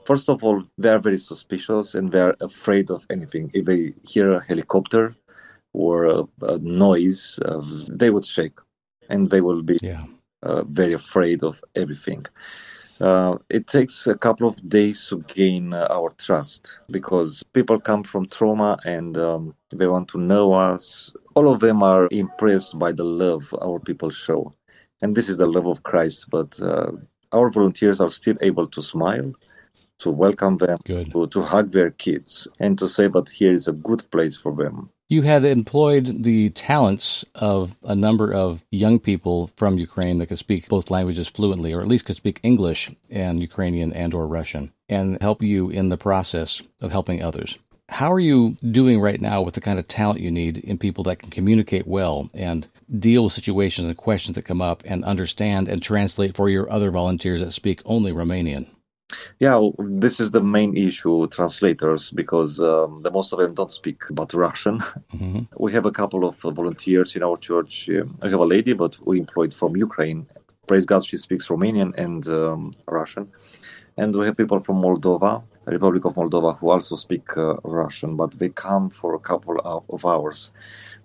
First 0.05 0.29
of 0.29 0.43
all, 0.43 0.63
they 0.77 0.89
are 0.89 0.99
very 0.99 1.19
suspicious 1.19 1.95
and 1.95 2.11
they 2.11 2.19
are 2.19 2.35
afraid 2.41 2.91
of 2.91 3.05
anything. 3.09 3.49
If 3.53 3.65
they 3.65 3.93
hear 4.03 4.33
a 4.33 4.43
helicopter 4.43 5.15
or 5.71 6.05
a, 6.05 6.23
a 6.41 6.57
noise, 6.59 7.39
uh, 7.45 7.61
they 7.87 8.09
would 8.09 8.25
shake, 8.25 8.59
and 9.09 9.29
they 9.29 9.41
will 9.41 9.61
be 9.61 9.77
yeah. 9.81 10.05
uh, 10.43 10.63
very 10.63 10.93
afraid 10.93 11.43
of 11.43 11.55
everything 11.75 12.25
uh, 13.03 13.37
it 13.49 13.67
takes 13.67 14.07
a 14.07 14.15
couple 14.15 14.47
of 14.47 14.69
days 14.69 15.05
to 15.09 15.21
gain 15.23 15.73
uh, 15.73 15.87
our 15.89 16.09
trust 16.11 16.79
because 16.89 17.43
people 17.53 17.79
come 17.79 18.03
from 18.03 18.27
trauma 18.27 18.77
and 18.85 19.17
um, 19.17 19.53
they 19.75 19.87
want 19.87 20.07
to 20.07 20.17
know 20.17 20.53
us. 20.53 21.11
All 21.35 21.51
of 21.51 21.59
them 21.59 21.81
are 21.81 22.07
impressed 22.11 22.77
by 22.77 22.91
the 22.91 23.03
love 23.03 23.53
our 23.61 23.79
people 23.79 24.09
show. 24.09 24.53
And 25.01 25.15
this 25.15 25.27
is 25.27 25.37
the 25.37 25.47
love 25.47 25.67
of 25.67 25.83
Christ. 25.83 26.29
But 26.29 26.57
uh, 26.61 26.91
our 27.33 27.49
volunteers 27.49 27.99
are 27.99 28.11
still 28.11 28.37
able 28.41 28.67
to 28.67 28.81
smile, 28.81 29.33
to 29.99 30.09
welcome 30.11 30.57
them, 30.57 30.77
to, 31.11 31.27
to 31.27 31.41
hug 31.41 31.73
their 31.73 31.91
kids, 31.91 32.47
and 32.59 32.77
to 32.77 32.87
say 32.87 33.07
that 33.07 33.27
here 33.27 33.53
is 33.53 33.67
a 33.67 33.73
good 33.73 34.09
place 34.11 34.37
for 34.37 34.55
them. 34.55 34.89
You 35.13 35.21
had 35.21 35.45
employed 35.45 36.23
the 36.23 36.49
talents 36.49 37.23
of 37.35 37.75
a 37.83 37.95
number 37.95 38.33
of 38.33 38.63
young 38.71 38.97
people 38.97 39.51
from 39.55 39.77
Ukraine 39.77 40.17
that 40.17 40.25
could 40.25 40.39
speak 40.39 40.67
both 40.67 40.89
languages 40.89 41.27
fluently, 41.27 41.71
or 41.71 41.81
at 41.81 41.87
least 41.87 42.05
could 42.05 42.15
speak 42.15 42.39
English 42.41 42.89
and 43.11 43.39
Ukrainian 43.39 43.93
and 43.93 44.11
or 44.15 44.25
Russian, 44.25 44.71
and 44.89 45.21
help 45.21 45.43
you 45.43 45.69
in 45.69 45.89
the 45.89 45.97
process 45.97 46.63
of 46.81 46.89
helping 46.89 47.21
others. 47.21 47.59
How 47.89 48.11
are 48.11 48.19
you 48.19 48.57
doing 48.71 48.99
right 48.99 49.21
now 49.21 49.43
with 49.43 49.53
the 49.53 49.61
kind 49.61 49.77
of 49.77 49.87
talent 49.87 50.19
you 50.19 50.31
need 50.31 50.57
in 50.57 50.79
people 50.79 51.03
that 51.03 51.19
can 51.19 51.29
communicate 51.29 51.85
well 51.85 52.31
and 52.33 52.67
deal 52.97 53.25
with 53.25 53.33
situations 53.33 53.87
and 53.87 53.95
questions 53.95 54.33
that 54.33 54.45
come 54.45 54.63
up 54.63 54.81
and 54.83 55.05
understand 55.05 55.67
and 55.67 55.79
translate 55.79 56.35
for 56.35 56.49
your 56.49 56.67
other 56.71 56.89
volunteers 56.89 57.39
that 57.41 57.53
speak 57.53 57.83
only 57.85 58.11
Romanian? 58.11 58.65
Yeah, 59.39 59.69
this 59.79 60.19
is 60.19 60.31
the 60.31 60.41
main 60.41 60.75
issue, 60.75 61.27
translators, 61.27 62.11
because 62.11 62.59
um, 62.59 63.01
the 63.03 63.11
most 63.11 63.33
of 63.33 63.39
them 63.39 63.53
don't 63.53 63.71
speak 63.71 64.01
but 64.11 64.33
Russian. 64.33 64.79
Mm-hmm. 65.13 65.41
We 65.57 65.73
have 65.73 65.85
a 65.85 65.91
couple 65.91 66.25
of 66.25 66.35
volunteers 66.41 67.15
in 67.15 67.23
our 67.23 67.37
church. 67.37 67.89
I 68.21 68.29
have 68.29 68.39
a 68.39 68.45
lady, 68.45 68.73
but 68.73 68.97
we 69.05 69.19
employed 69.19 69.53
from 69.53 69.75
Ukraine. 69.75 70.25
Praise 70.67 70.85
God, 70.85 71.05
she 71.05 71.17
speaks 71.17 71.47
Romanian 71.47 71.93
and 71.97 72.27
um, 72.27 72.73
Russian. 72.87 73.27
And 73.97 74.15
we 74.15 74.25
have 74.25 74.37
people 74.37 74.59
from 74.61 74.81
Moldova, 74.81 75.43
Republic 75.65 76.05
of 76.05 76.15
Moldova, 76.15 76.57
who 76.57 76.69
also 76.69 76.95
speak 76.95 77.37
uh, 77.37 77.55
Russian, 77.63 78.15
but 78.15 78.31
they 78.39 78.49
come 78.49 78.89
for 78.89 79.13
a 79.13 79.19
couple 79.19 79.59
of 79.93 80.05
hours. 80.05 80.51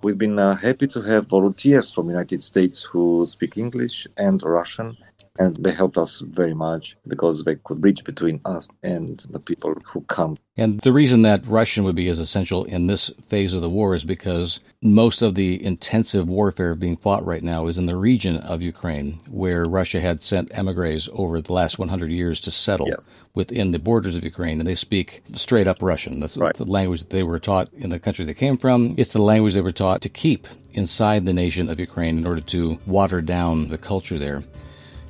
We've 0.02 0.16
been 0.16 0.38
uh, 0.38 0.54
happy 0.54 0.86
to 0.88 1.02
have 1.02 1.26
volunteers 1.26 1.92
from 1.92 2.08
United 2.08 2.40
States 2.42 2.84
who 2.84 3.26
speak 3.26 3.56
English 3.58 4.06
and 4.16 4.42
Russian 4.42 4.96
and 5.38 5.56
they 5.56 5.70
helped 5.70 5.96
us 5.96 6.20
very 6.20 6.54
much 6.54 6.96
because 7.06 7.44
they 7.44 7.54
could 7.56 7.80
bridge 7.80 8.02
between 8.04 8.40
us 8.44 8.68
and 8.82 9.24
the 9.30 9.38
people 9.38 9.74
who 9.84 10.00
come. 10.02 10.36
And 10.56 10.80
the 10.80 10.92
reason 10.92 11.22
that 11.22 11.46
Russian 11.46 11.84
would 11.84 11.94
be 11.94 12.08
as 12.08 12.18
essential 12.18 12.64
in 12.64 12.88
this 12.88 13.12
phase 13.28 13.54
of 13.54 13.62
the 13.62 13.70
war 13.70 13.94
is 13.94 14.02
because 14.02 14.58
most 14.82 15.22
of 15.22 15.36
the 15.36 15.64
intensive 15.64 16.28
warfare 16.28 16.74
being 16.74 16.96
fought 16.96 17.24
right 17.24 17.42
now 17.42 17.68
is 17.68 17.78
in 17.78 17.86
the 17.86 17.96
region 17.96 18.38
of 18.38 18.60
Ukraine, 18.60 19.20
where 19.30 19.64
Russia 19.64 20.00
had 20.00 20.20
sent 20.20 20.50
emigres 20.52 21.08
over 21.12 21.40
the 21.40 21.52
last 21.52 21.78
100 21.78 22.10
years 22.10 22.40
to 22.40 22.50
settle 22.50 22.88
yes. 22.88 23.08
within 23.34 23.70
the 23.70 23.78
borders 23.78 24.16
of 24.16 24.24
Ukraine, 24.24 24.58
and 24.58 24.66
they 24.66 24.74
speak 24.74 25.22
straight 25.34 25.68
up 25.68 25.80
Russian. 25.80 26.18
That's 26.18 26.36
right. 26.36 26.54
the 26.56 26.64
language 26.64 27.04
they 27.04 27.22
were 27.22 27.38
taught 27.38 27.72
in 27.74 27.90
the 27.90 28.00
country 28.00 28.24
they 28.24 28.34
came 28.34 28.56
from. 28.56 28.96
It's 28.98 29.12
the 29.12 29.22
language 29.22 29.54
they 29.54 29.60
were 29.60 29.70
taught 29.70 30.02
to 30.02 30.08
keep 30.08 30.48
inside 30.72 31.24
the 31.24 31.32
nation 31.32 31.68
of 31.68 31.78
Ukraine 31.78 32.18
in 32.18 32.26
order 32.26 32.40
to 32.40 32.78
water 32.86 33.20
down 33.20 33.68
the 33.68 33.78
culture 33.78 34.18
there 34.18 34.42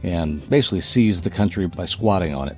and 0.02 0.47
basically 0.49 0.81
seized 0.81 1.25
the 1.25 1.31
country 1.31 1.67
by 1.67 1.85
squatting 1.85 2.35
on 2.35 2.49
it. 2.49 2.57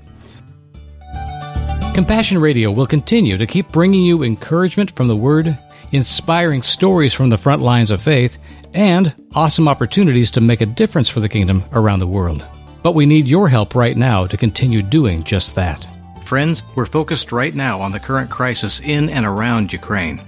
Compassion 1.94 2.38
Radio 2.38 2.70
will 2.70 2.86
continue 2.86 3.36
to 3.36 3.46
keep 3.46 3.68
bringing 3.72 4.04
you 4.04 4.22
encouragement 4.22 4.94
from 4.96 5.08
the 5.08 5.16
Word, 5.16 5.58
inspiring 5.92 6.62
stories 6.62 7.12
from 7.12 7.30
the 7.30 7.36
front 7.36 7.60
lines 7.60 7.90
of 7.90 8.00
faith, 8.00 8.38
and 8.74 9.12
awesome 9.34 9.68
opportunities 9.68 10.30
to 10.30 10.40
make 10.40 10.60
a 10.60 10.66
difference 10.66 11.08
for 11.08 11.20
the 11.20 11.28
kingdom 11.28 11.64
around 11.72 11.98
the 11.98 12.06
world. 12.06 12.46
But 12.82 12.94
we 12.94 13.06
need 13.06 13.28
your 13.28 13.48
help 13.48 13.74
right 13.74 13.96
now 13.96 14.26
to 14.26 14.36
continue 14.36 14.82
doing 14.82 15.24
just 15.24 15.56
that. 15.56 15.84
Friends, 16.24 16.62
we're 16.76 16.86
focused 16.86 17.32
right 17.32 17.54
now 17.54 17.80
on 17.80 17.92
the 17.92 18.00
current 18.00 18.30
crisis 18.30 18.80
in 18.80 19.10
and 19.10 19.26
around 19.26 19.72
Ukraine. 19.72 20.22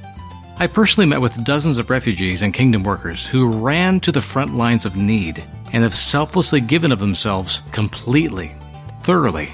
I 0.59 0.67
personally 0.67 1.07
met 1.07 1.21
with 1.21 1.45
dozens 1.45 1.79
of 1.79 1.91
refugees 1.91 2.43
and 2.43 2.53
kingdom 2.53 2.83
workers 2.83 3.27
who 3.27 3.49
ran 3.49 4.01
to 4.01 4.13
the 4.13 4.21
front 4.21 4.57
lines 4.57 4.85
of 4.85 4.97
need 4.97 5.45
and 5.73 5.83
have 5.83 5.95
selflessly 5.95 6.61
given 6.61 6.93
of 6.93 6.99
themselves 6.99 7.63
completely, 7.73 8.55
thoroughly, 9.03 9.53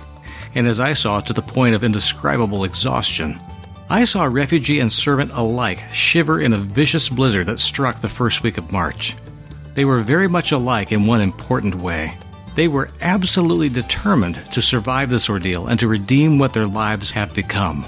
and 0.55 0.67
as 0.67 0.81
I 0.81 0.93
saw, 0.93 1.21
to 1.21 1.33
the 1.33 1.43
point 1.43 1.75
of 1.75 1.85
indescribable 1.85 2.65
exhaustion. 2.65 3.41
I 3.91 4.05
saw 4.05 4.25
refugee 4.25 4.81
and 4.81 4.93
servant 4.93 5.31
alike 5.33 5.83
shiver 5.93 6.41
in 6.41 6.53
a 6.53 6.59
vicious 6.59 7.09
blizzard 7.09 7.47
that 7.47 7.61
struck 7.61 8.01
the 8.01 8.09
first 8.09 8.43
week 8.43 8.59
of 8.59 8.71
March. 8.71 9.17
They 9.75 9.85
were 9.85 10.01
very 10.01 10.29
much 10.29 10.53
alike 10.53 10.93
in 10.93 11.07
one 11.07 11.21
important 11.21 11.77
way. 11.77 12.15
They 12.55 12.69
were 12.69 12.91
absolutely 13.01 13.69
determined 13.69 14.43
to 14.53 14.61
survive 14.61 15.09
this 15.09 15.31
ordeal 15.31 15.69
and 15.69 15.79
to 15.81 15.89
redeem 15.89 16.39
what 16.39 16.53
their 16.53 16.67
lives 16.67 17.13
have 17.13 17.33
become. 17.33 17.87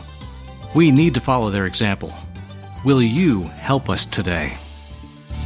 We 0.74 0.90
need 0.90 1.14
to 1.14 1.20
follow 1.20 1.50
their 1.50 1.66
example. 1.66 2.14
Will 2.84 3.02
you 3.02 3.42
help 3.42 3.90
us 3.90 4.04
today? 4.04 4.56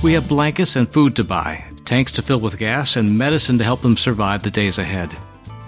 We 0.03 0.13
have 0.13 0.29
blankets 0.29 0.77
and 0.77 0.93
food 0.93 1.17
to 1.17 1.25
buy, 1.25 1.65
tanks 1.85 2.13
to 2.13 2.23
fill 2.23 2.41
with 2.41 2.59
gas, 2.59 2.97
and 2.97 3.19
medicine 3.19 3.59
to 3.59 3.65
help 3.65 3.83
them 3.83 3.97
survive 3.97 4.43
the 4.43 4.51
days 4.51 4.79
ahead. 4.79 5.17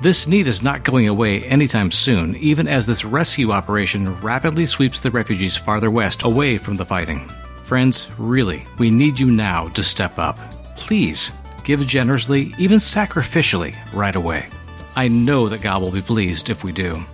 This 0.03 0.27
need 0.27 0.47
is 0.47 0.63
not 0.63 0.85
going 0.85 1.09
away 1.09 1.43
anytime 1.45 1.91
soon, 1.91 2.37
even 2.37 2.69
as 2.69 2.87
this 2.87 3.05
rescue 3.05 3.53
operation 3.53 4.21
rapidly 4.21 4.67
sweeps 4.67 5.01
the 5.01 5.11
refugees 5.11 5.57
farther 5.57 5.91
west 5.91 6.23
away 6.23 6.59
from 6.59 6.77
the 6.77 6.85
fighting. 6.85 7.29
Friends, 7.63 8.09
really, 8.19 8.67
we 8.79 8.91
need 8.91 9.19
you 9.19 9.31
now 9.31 9.69
to 9.71 9.83
step 9.83 10.19
up. 10.19 10.39
Please, 10.77 11.33
give 11.65 11.87
generously, 11.87 12.55
even 12.59 12.79
sacrificially, 12.79 13.75
right 13.93 14.17
away. 14.17 14.49
I 14.95 15.09
know 15.09 15.49
that 15.49 15.63
God 15.63 15.83
will 15.83 15.91
be 15.91 16.03
pleased 16.03 16.51
if 16.51 16.63
we 16.63 16.73
do. 16.73 17.05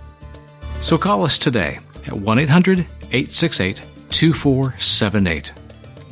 So 0.81 0.97
call 0.97 1.23
us 1.23 1.37
today 1.37 1.79
at 2.05 2.13
1 2.13 2.39
800 2.39 2.79
868 3.11 3.81
2478 4.09 5.62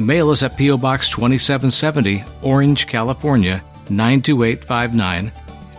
Mail 0.06 0.30
us 0.30 0.44
at 0.44 0.58
P.O. 0.58 0.78
Box 0.78 1.10
2770, 1.10 2.24
Orange, 2.42 2.88
California 2.88 3.64
92859. 3.90 5.32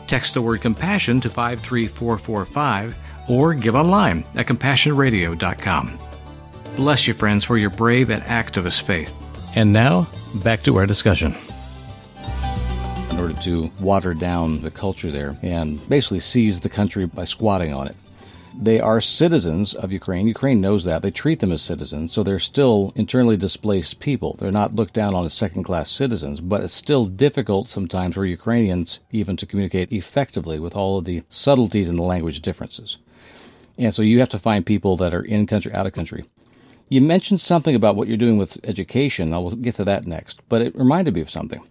Text 0.06 0.34
the 0.34 0.42
word 0.42 0.60
compassion 0.60 1.20
to 1.20 1.30
53445 1.30 2.96
or 3.28 3.54
give 3.54 3.74
online 3.74 4.24
at 4.34 4.46
compassionradio.com. 4.46 5.98
Bless 6.76 7.06
you, 7.06 7.14
friends, 7.14 7.44
for 7.44 7.56
your 7.56 7.70
brave 7.70 8.10
and 8.10 8.22
activist 8.24 8.82
faith. 8.82 9.14
And 9.56 9.72
now, 9.72 10.08
back 10.42 10.62
to 10.62 10.76
our 10.76 10.86
discussion. 10.86 11.34
In 13.10 13.18
order 13.18 13.34
to 13.42 13.70
water 13.80 14.14
down 14.14 14.62
the 14.62 14.70
culture 14.70 15.10
there 15.10 15.36
and 15.42 15.86
basically 15.88 16.20
seize 16.20 16.60
the 16.60 16.68
country 16.68 17.06
by 17.06 17.24
squatting 17.24 17.72
on 17.72 17.88
it. 17.88 17.96
They 18.54 18.80
are 18.80 19.00
citizens 19.00 19.73
of 19.73 19.92
Ukraine. 19.92 20.26
Ukraine 20.28 20.61
knows 20.61 20.85
that. 20.85 21.00
They 21.00 21.11
treat 21.11 21.40
them 21.40 21.52
as 21.52 21.62
citizens, 21.62 22.12
so 22.12 22.23
they're 22.23 22.38
still 22.38 22.92
internally 22.94 23.37
displaced 23.38 23.99
people. 23.99 24.37
They're 24.38 24.52
not 24.52 24.75
looked 24.75 24.92
down 24.92 25.14
on 25.14 25.25
as 25.25 25.32
second 25.32 25.64
class 25.64 25.90
citizens, 25.90 26.38
but 26.40 26.62
it's 26.62 26.75
still 26.75 27.06
difficult 27.06 27.68
sometimes 27.68 28.14
for 28.14 28.26
Ukrainians 28.26 29.00
even 29.11 29.38
to 29.38 29.47
communicate 29.47 29.90
effectively 29.90 30.59
with 30.59 30.76
all 30.76 30.99
of 30.99 31.06
the 31.06 31.23
subtleties 31.30 31.88
and 31.88 31.99
the 31.99 32.02
language 32.02 32.42
differences. 32.42 32.99
And 33.78 33.94
so 33.94 34.02
you 34.02 34.18
have 34.18 34.28
to 34.28 34.38
find 34.38 34.66
people 34.66 34.99
that 34.99 35.14
are 35.14 35.23
in 35.23 35.47
country, 35.47 35.73
out 35.73 35.87
of 35.87 35.94
country. 35.94 36.25
You 36.90 37.00
mentioned 37.00 37.40
something 37.40 37.75
about 37.75 37.97
what 37.97 38.06
you're 38.06 38.18
doing 38.18 38.37
with 38.37 38.59
education. 38.64 39.32
I 39.32 39.38
will 39.38 39.56
get 39.56 39.76
to 39.76 39.85
that 39.85 40.06
next, 40.06 40.42
but 40.50 40.61
it 40.61 40.76
reminded 40.76 41.14
me 41.14 41.23
of 41.23 41.30
something. 41.30 41.62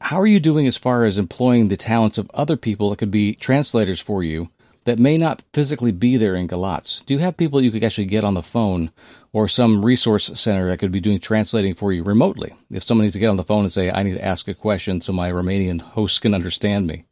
How 0.00 0.18
are 0.18 0.26
you 0.26 0.40
doing 0.40 0.66
as 0.66 0.78
far 0.78 1.04
as 1.04 1.18
employing 1.18 1.68
the 1.68 1.76
talents 1.76 2.16
of 2.16 2.30
other 2.32 2.56
people 2.56 2.88
that 2.90 2.98
could 2.98 3.10
be 3.10 3.34
translators 3.34 4.00
for 4.00 4.24
you 4.24 4.48
that 4.84 4.98
may 4.98 5.16
not 5.16 5.42
physically 5.52 5.92
be 5.92 6.16
there 6.16 6.34
in 6.34 6.48
Galatz? 6.48 7.04
Do 7.06 7.14
you 7.14 7.20
have 7.20 7.36
people 7.36 7.62
you 7.62 7.70
could 7.70 7.84
actually 7.84 8.06
get 8.06 8.24
on 8.24 8.34
the 8.34 8.42
phone 8.42 8.90
or 9.32 9.48
some 9.48 9.84
resource 9.84 10.30
center 10.34 10.68
that 10.68 10.78
could 10.78 10.92
be 10.92 11.00
doing 11.00 11.20
translating 11.20 11.74
for 11.74 11.92
you 11.92 12.02
remotely? 12.02 12.54
If 12.70 12.82
someone 12.82 13.04
needs 13.04 13.14
to 13.14 13.20
get 13.20 13.28
on 13.28 13.36
the 13.36 13.44
phone 13.44 13.64
and 13.64 13.72
say, 13.72 13.90
I 13.90 14.02
need 14.02 14.14
to 14.14 14.24
ask 14.24 14.48
a 14.48 14.54
question 14.54 15.00
so 15.00 15.12
my 15.12 15.30
Romanian 15.30 15.80
host 15.80 16.20
can 16.20 16.34
understand 16.34 16.86
me. 16.86 17.04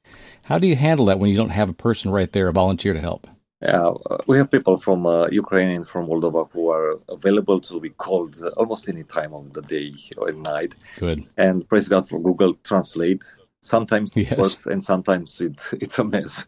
How 0.44 0.58
do 0.58 0.66
you 0.66 0.76
handle 0.76 1.06
that 1.06 1.18
when 1.18 1.30
you 1.30 1.36
don't 1.36 1.50
have 1.50 1.68
a 1.68 1.74
person 1.74 2.10
right 2.10 2.32
there, 2.32 2.48
a 2.48 2.52
volunteer 2.52 2.92
to 2.92 3.00
help? 3.00 3.26
Yeah, 3.62 3.92
we 4.26 4.38
have 4.38 4.50
people 4.50 4.78
from 4.78 5.04
uh, 5.04 5.28
Ukraine 5.28 5.70
and 5.70 5.86
from 5.86 6.06
Moldova 6.06 6.50
who 6.50 6.70
are 6.70 6.98
available 7.10 7.60
to 7.60 7.78
be 7.78 7.90
called 7.90 8.42
almost 8.56 8.88
any 8.88 9.02
time 9.04 9.34
of 9.34 9.52
the 9.52 9.60
day 9.60 9.92
or 10.16 10.32
night. 10.32 10.74
Good. 10.98 11.26
And 11.36 11.68
praise 11.68 11.86
God 11.86 12.08
for 12.08 12.18
Google 12.18 12.54
Translate. 12.64 13.22
Sometimes 13.62 14.10
yes. 14.14 14.32
it 14.32 14.38
works 14.38 14.66
and 14.66 14.82
sometimes 14.82 15.40
it, 15.40 15.60
it's 15.80 15.98
a 15.98 16.04
mess. 16.04 16.46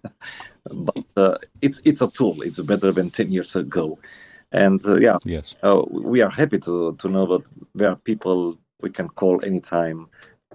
but 0.70 1.04
uh, 1.16 1.36
it's 1.60 1.80
it's 1.84 2.00
a 2.00 2.10
tool. 2.10 2.42
It's 2.42 2.60
better 2.60 2.92
than 2.92 3.10
ten 3.10 3.30
years 3.30 3.56
ago, 3.56 3.98
and 4.52 4.84
uh, 4.86 4.98
yeah, 4.98 5.18
yes, 5.24 5.54
uh, 5.62 5.82
we 5.90 6.22
are 6.22 6.30
happy 6.30 6.58
to 6.60 6.94
to 6.96 7.08
know 7.08 7.26
that 7.26 7.48
there 7.74 7.90
are 7.90 7.96
people 7.96 8.58
we 8.80 8.90
can 8.90 9.08
call 9.08 9.44
anytime 9.44 10.08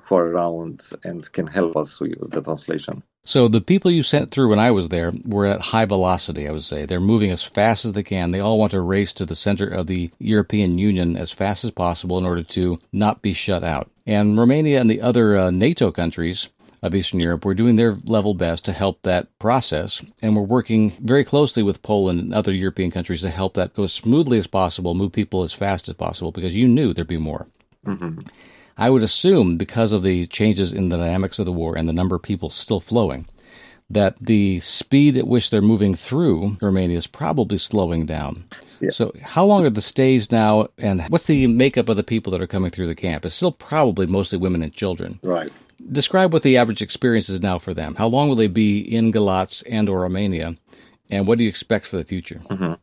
for 0.07 0.27
around 0.27 0.87
and 1.03 1.31
can 1.33 1.47
help 1.47 1.75
us 1.75 1.99
with 1.99 2.31
the 2.31 2.41
translation. 2.41 3.03
So 3.27 3.49
the 3.49 3.59
people 3.59 3.91
you 3.91 4.03
sent 4.03 4.31
through 4.31 4.51
when 4.51 4.57
I 4.57 4.71
was 4.71 4.87
there 4.87 5.11
were 5.25 5.47
at 5.47 5.59
high 5.59 5.83
velocity, 5.83 6.47
I 6.47 6.51
would 6.51 6.63
say. 6.63 6.85
They're 6.85 7.01
moving 7.01 7.29
as 7.29 7.43
fast 7.43 7.83
as 7.83 7.91
they 7.91 8.01
can. 8.01 8.31
They 8.31 8.39
all 8.39 8.57
want 8.57 8.71
to 8.71 8.79
race 8.79 9.11
to 9.13 9.25
the 9.25 9.35
center 9.35 9.67
of 9.67 9.87
the 9.87 10.09
European 10.17 10.77
Union 10.77 11.17
as 11.17 11.33
fast 11.33 11.65
as 11.65 11.71
possible 11.71 12.17
in 12.17 12.23
order 12.23 12.41
to 12.43 12.79
not 12.93 13.21
be 13.21 13.33
shut 13.33 13.65
out. 13.65 13.91
And 14.05 14.39
Romania 14.39 14.79
and 14.79 14.89
the 14.89 15.01
other 15.01 15.35
uh, 15.35 15.51
NATO 15.51 15.91
countries 15.91 16.47
of 16.81 16.95
Eastern 16.95 17.19
Europe 17.19 17.43
were 17.43 17.53
doing 17.53 17.75
their 17.75 17.97
level 18.05 18.33
best 18.33 18.63
to 18.63 18.71
help 18.71 19.01
that 19.01 19.27
process. 19.39 20.01
And 20.21 20.33
we're 20.33 20.43
working 20.43 20.93
very 21.01 21.25
closely 21.25 21.63
with 21.63 21.81
Poland 21.81 22.21
and 22.21 22.33
other 22.33 22.53
European 22.53 22.91
countries 22.91 23.23
to 23.23 23.29
help 23.29 23.55
that 23.55 23.73
go 23.73 23.83
as 23.83 23.91
smoothly 23.91 24.37
as 24.37 24.47
possible, 24.47 24.93
move 24.93 25.11
people 25.11 25.43
as 25.43 25.51
fast 25.51 25.89
as 25.89 25.95
possible, 25.95 26.31
because 26.31 26.55
you 26.55 26.65
knew 26.65 26.93
there'd 26.93 27.07
be 27.09 27.17
more. 27.17 27.45
Mm-hmm. 27.85 28.19
I 28.77 28.89
would 28.89 29.03
assume, 29.03 29.57
because 29.57 29.91
of 29.91 30.03
the 30.03 30.27
changes 30.27 30.71
in 30.71 30.89
the 30.89 30.97
dynamics 30.97 31.39
of 31.39 31.45
the 31.45 31.51
war 31.51 31.77
and 31.77 31.89
the 31.89 31.93
number 31.93 32.15
of 32.15 32.21
people 32.21 32.49
still 32.49 32.79
flowing, 32.79 33.27
that 33.89 34.15
the 34.19 34.59
speed 34.59 35.17
at 35.17 35.27
which 35.27 35.49
they're 35.49 35.61
moving 35.61 35.95
through 35.95 36.57
Romania 36.61 36.97
is 36.97 37.07
probably 37.07 37.57
slowing 37.57 38.05
down. 38.05 38.43
Yeah. 38.79 38.91
So, 38.91 39.11
how 39.21 39.45
long 39.45 39.65
are 39.65 39.71
the 39.71 39.81
stays 39.81 40.31
now, 40.31 40.67
and 40.77 41.01
what's 41.09 41.25
the 41.25 41.47
makeup 41.47 41.89
of 41.89 41.95
the 41.95 42.03
people 42.03 42.31
that 42.31 42.41
are 42.41 42.47
coming 42.47 42.69
through 42.69 42.87
the 42.87 42.95
camp? 42.95 43.25
It's 43.25 43.35
still 43.35 43.51
probably 43.51 44.05
mostly 44.05 44.37
women 44.37 44.61
and 44.61 44.73
children. 44.73 45.19
Right. 45.23 45.49
Describe 45.91 46.33
what 46.33 46.43
the 46.43 46.57
average 46.57 46.81
experience 46.81 47.29
is 47.29 47.41
now 47.41 47.59
for 47.59 47.73
them. 47.73 47.95
How 47.95 48.07
long 48.07 48.29
will 48.29 48.35
they 48.35 48.47
be 48.47 48.79
in 48.79 49.11
Galatz 49.11 49.63
and 49.67 49.89
or 49.89 50.01
Romania, 50.01 50.55
and 51.09 51.25
what 51.25 51.37
do 51.37 51.43
you 51.43 51.49
expect 51.49 51.87
for 51.87 51.97
the 51.97 52.03
future? 52.03 52.41
Mm-hmm. 52.49 52.73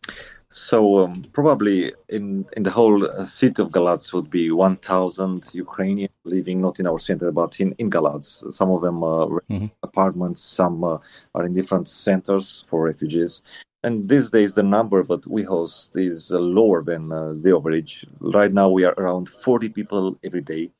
So 0.51 0.99
um, 0.99 1.27
probably 1.33 1.93
in 2.09 2.47
in 2.57 2.63
the 2.63 2.71
whole 2.71 3.05
uh, 3.05 3.27
city 3.27 3.61
of 3.63 3.71
Galatz 3.71 4.13
would 4.13 4.31
be 4.31 4.51
1,000 4.51 5.49
Ukrainians 5.53 6.13
living 6.25 6.61
not 6.61 6.79
in 6.79 6.87
our 6.87 6.99
center 6.99 7.33
but 7.33 7.61
in 7.61 7.73
in 7.79 7.91
Galatz. 7.91 8.53
Some 8.55 8.71
of 8.71 8.83
them 8.83 9.03
are 9.03 9.43
mm-hmm. 9.51 9.67
apartments, 9.83 10.43
some 10.43 10.85
uh, 10.85 10.99
are 11.35 11.45
in 11.47 11.55
different 11.55 11.89
centers 11.89 12.65
for 12.69 12.85
refugees. 12.85 13.43
And 13.83 14.09
these 14.09 14.31
days 14.31 14.55
the 14.55 14.63
number 14.63 15.03
that 15.03 15.27
we 15.27 15.43
host 15.43 15.97
is 15.97 16.31
uh, 16.31 16.39
lower 16.39 16.83
than 16.83 17.13
uh, 17.13 17.35
the 17.37 17.55
average. 17.57 18.07
Right 18.21 18.53
now 18.53 18.71
we 18.71 18.85
are 18.85 18.95
around 18.97 19.29
40 19.29 19.69
people 19.71 20.19
every 20.25 20.41
day 20.41 20.71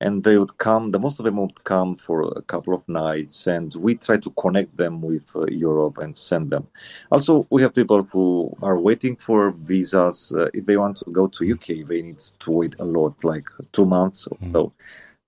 and 0.00 0.24
they 0.24 0.38
would 0.38 0.56
come 0.58 0.90
the 0.90 0.98
most 0.98 1.18
of 1.18 1.24
them 1.24 1.36
would 1.36 1.64
come 1.64 1.96
for 1.96 2.32
a 2.36 2.42
couple 2.42 2.74
of 2.74 2.88
nights 2.88 3.46
and 3.46 3.74
we 3.74 3.94
try 3.94 4.16
to 4.16 4.30
connect 4.30 4.76
them 4.76 5.00
with 5.00 5.24
uh, 5.36 5.44
europe 5.46 5.98
and 5.98 6.16
send 6.16 6.50
them. 6.50 6.66
Also 7.10 7.46
we 7.50 7.62
have 7.62 7.74
people 7.74 8.02
who 8.04 8.56
are 8.62 8.78
waiting 8.78 9.16
for 9.16 9.52
visas 9.52 10.32
uh, 10.36 10.48
if 10.54 10.64
they 10.66 10.76
want 10.76 10.96
to 10.96 11.10
go 11.10 11.26
to 11.26 11.52
uk 11.52 11.66
they 11.66 12.02
need 12.02 12.20
to 12.38 12.50
wait 12.50 12.74
a 12.78 12.84
lot 12.84 13.14
like 13.24 13.48
two 13.72 13.86
months 13.86 14.26
or 14.26 14.38
mm-hmm. 14.38 14.52
so 14.52 14.72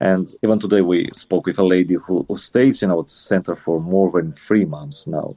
and 0.03 0.35
even 0.43 0.59
today 0.59 0.81
we 0.81 1.11
spoke 1.15 1.47
with 1.47 1.61
a 1.61 1.63
lady 1.63 1.95
who, 1.95 2.25
who 2.29 2.37
stays 2.37 2.83
in 2.83 2.91
our 2.91 3.05
center 3.07 3.55
for 3.55 3.81
more 3.81 4.11
than 4.11 4.33
three 4.33 4.65
months 4.65 5.07
now. 5.07 5.37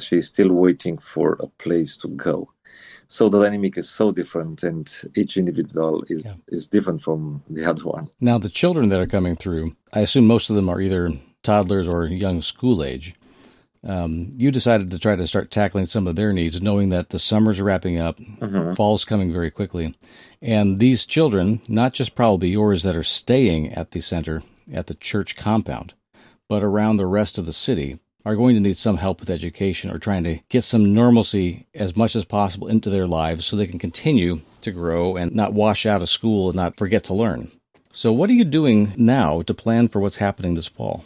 She's 0.00 0.28
still 0.28 0.50
waiting 0.50 0.96
for 0.96 1.36
a 1.40 1.46
place 1.62 1.98
to 1.98 2.08
go 2.08 2.48
so 3.12 3.28
the 3.28 3.42
dynamic 3.42 3.76
is 3.76 3.90
so 3.90 4.10
different 4.10 4.62
and 4.62 4.90
each 5.14 5.36
individual 5.36 6.02
is 6.08 6.24
yeah. 6.24 6.34
is 6.48 6.66
different 6.66 7.02
from 7.02 7.42
the 7.50 7.64
other 7.64 7.84
one 7.84 8.08
now 8.20 8.38
the 8.38 8.48
children 8.48 8.88
that 8.88 9.00
are 9.00 9.06
coming 9.06 9.36
through 9.36 9.76
i 9.92 10.00
assume 10.00 10.26
most 10.26 10.48
of 10.48 10.56
them 10.56 10.68
are 10.68 10.80
either 10.80 11.10
toddlers 11.42 11.86
or 11.86 12.06
young 12.06 12.40
school 12.40 12.82
age 12.82 13.14
um, 13.84 14.30
you 14.36 14.52
decided 14.52 14.92
to 14.92 14.98
try 14.98 15.16
to 15.16 15.26
start 15.26 15.50
tackling 15.50 15.86
some 15.86 16.06
of 16.06 16.16
their 16.16 16.32
needs 16.32 16.62
knowing 16.62 16.88
that 16.88 17.10
the 17.10 17.18
summer's 17.18 17.60
wrapping 17.60 18.00
up 18.00 18.18
mm-hmm. 18.18 18.74
fall's 18.74 19.04
coming 19.04 19.30
very 19.32 19.50
quickly 19.50 19.94
and 20.40 20.78
these 20.78 21.04
children 21.04 21.60
not 21.68 21.92
just 21.92 22.14
probably 22.14 22.48
yours 22.48 22.82
that 22.82 22.96
are 22.96 23.04
staying 23.04 23.72
at 23.74 23.90
the 23.90 24.00
center 24.00 24.42
at 24.72 24.86
the 24.86 24.94
church 24.94 25.36
compound 25.36 25.92
but 26.48 26.62
around 26.62 26.96
the 26.96 27.06
rest 27.06 27.36
of 27.36 27.44
the 27.44 27.52
city 27.52 27.98
are 28.24 28.36
going 28.36 28.54
to 28.54 28.60
need 28.60 28.76
some 28.76 28.96
help 28.96 29.20
with 29.20 29.30
education 29.30 29.90
or 29.90 29.98
trying 29.98 30.24
to 30.24 30.38
get 30.48 30.64
some 30.64 30.94
normalcy 30.94 31.66
as 31.74 31.96
much 31.96 32.14
as 32.14 32.24
possible 32.24 32.68
into 32.68 32.90
their 32.90 33.06
lives 33.06 33.44
so 33.44 33.56
they 33.56 33.66
can 33.66 33.78
continue 33.78 34.40
to 34.60 34.70
grow 34.70 35.16
and 35.16 35.34
not 35.34 35.52
wash 35.52 35.86
out 35.86 36.02
of 36.02 36.08
school 36.08 36.48
and 36.48 36.56
not 36.56 36.76
forget 36.76 37.04
to 37.04 37.14
learn. 37.14 37.50
So, 37.92 38.12
what 38.12 38.30
are 38.30 38.34
you 38.34 38.44
doing 38.44 38.94
now 38.96 39.42
to 39.42 39.52
plan 39.52 39.88
for 39.88 40.00
what's 40.00 40.16
happening 40.16 40.54
this 40.54 40.66
fall? 40.66 41.04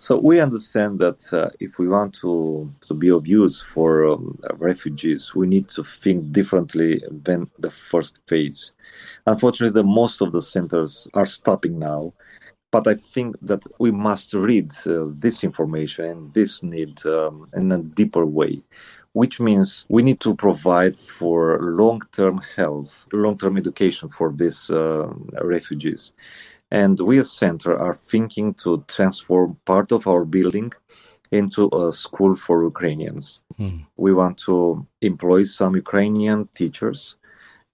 So 0.00 0.16
we 0.16 0.40
understand 0.40 1.00
that 1.00 1.32
uh, 1.32 1.50
if 1.58 1.80
we 1.80 1.88
want 1.88 2.14
to, 2.20 2.72
to 2.82 2.94
be 2.94 3.10
of 3.10 3.26
use 3.26 3.60
for 3.60 4.06
um, 4.06 4.38
refugees, 4.54 5.34
we 5.34 5.48
need 5.48 5.68
to 5.70 5.82
think 5.82 6.30
differently 6.30 7.02
than 7.10 7.50
the 7.58 7.70
first 7.70 8.20
phase. 8.28 8.70
Unfortunately, 9.26 9.74
the 9.74 9.84
most 9.84 10.20
of 10.20 10.30
the 10.30 10.40
centers 10.40 11.08
are 11.14 11.26
stopping 11.26 11.80
now, 11.80 12.12
but 12.70 12.86
I 12.86 12.94
think 12.94 13.36
that 13.42 13.62
we 13.78 13.90
must 13.90 14.34
read 14.34 14.72
uh, 14.86 15.06
this 15.18 15.42
information 15.42 16.04
and 16.04 16.34
this 16.34 16.62
need 16.62 17.04
um, 17.06 17.48
in 17.54 17.72
a 17.72 17.78
deeper 17.78 18.26
way, 18.26 18.62
which 19.12 19.40
means 19.40 19.86
we 19.88 20.02
need 20.02 20.20
to 20.20 20.34
provide 20.34 20.98
for 20.98 21.58
long-term 21.62 22.40
health, 22.56 22.92
long-term 23.12 23.56
education 23.56 24.08
for 24.08 24.32
these 24.32 24.68
uh, 24.70 25.12
refugees. 25.40 26.12
And 26.70 27.00
we 27.00 27.18
as 27.18 27.32
Center 27.32 27.78
are 27.78 27.94
thinking 27.94 28.52
to 28.54 28.84
transform 28.88 29.56
part 29.64 29.90
of 29.90 30.06
our 30.06 30.24
building 30.24 30.72
into 31.30 31.68
a 31.72 31.92
school 31.92 32.36
for 32.36 32.62
Ukrainians. 32.64 33.40
Hmm. 33.56 33.78
We 33.96 34.12
want 34.12 34.38
to 34.46 34.86
employ 35.00 35.44
some 35.44 35.76
Ukrainian 35.76 36.48
teachers 36.54 37.16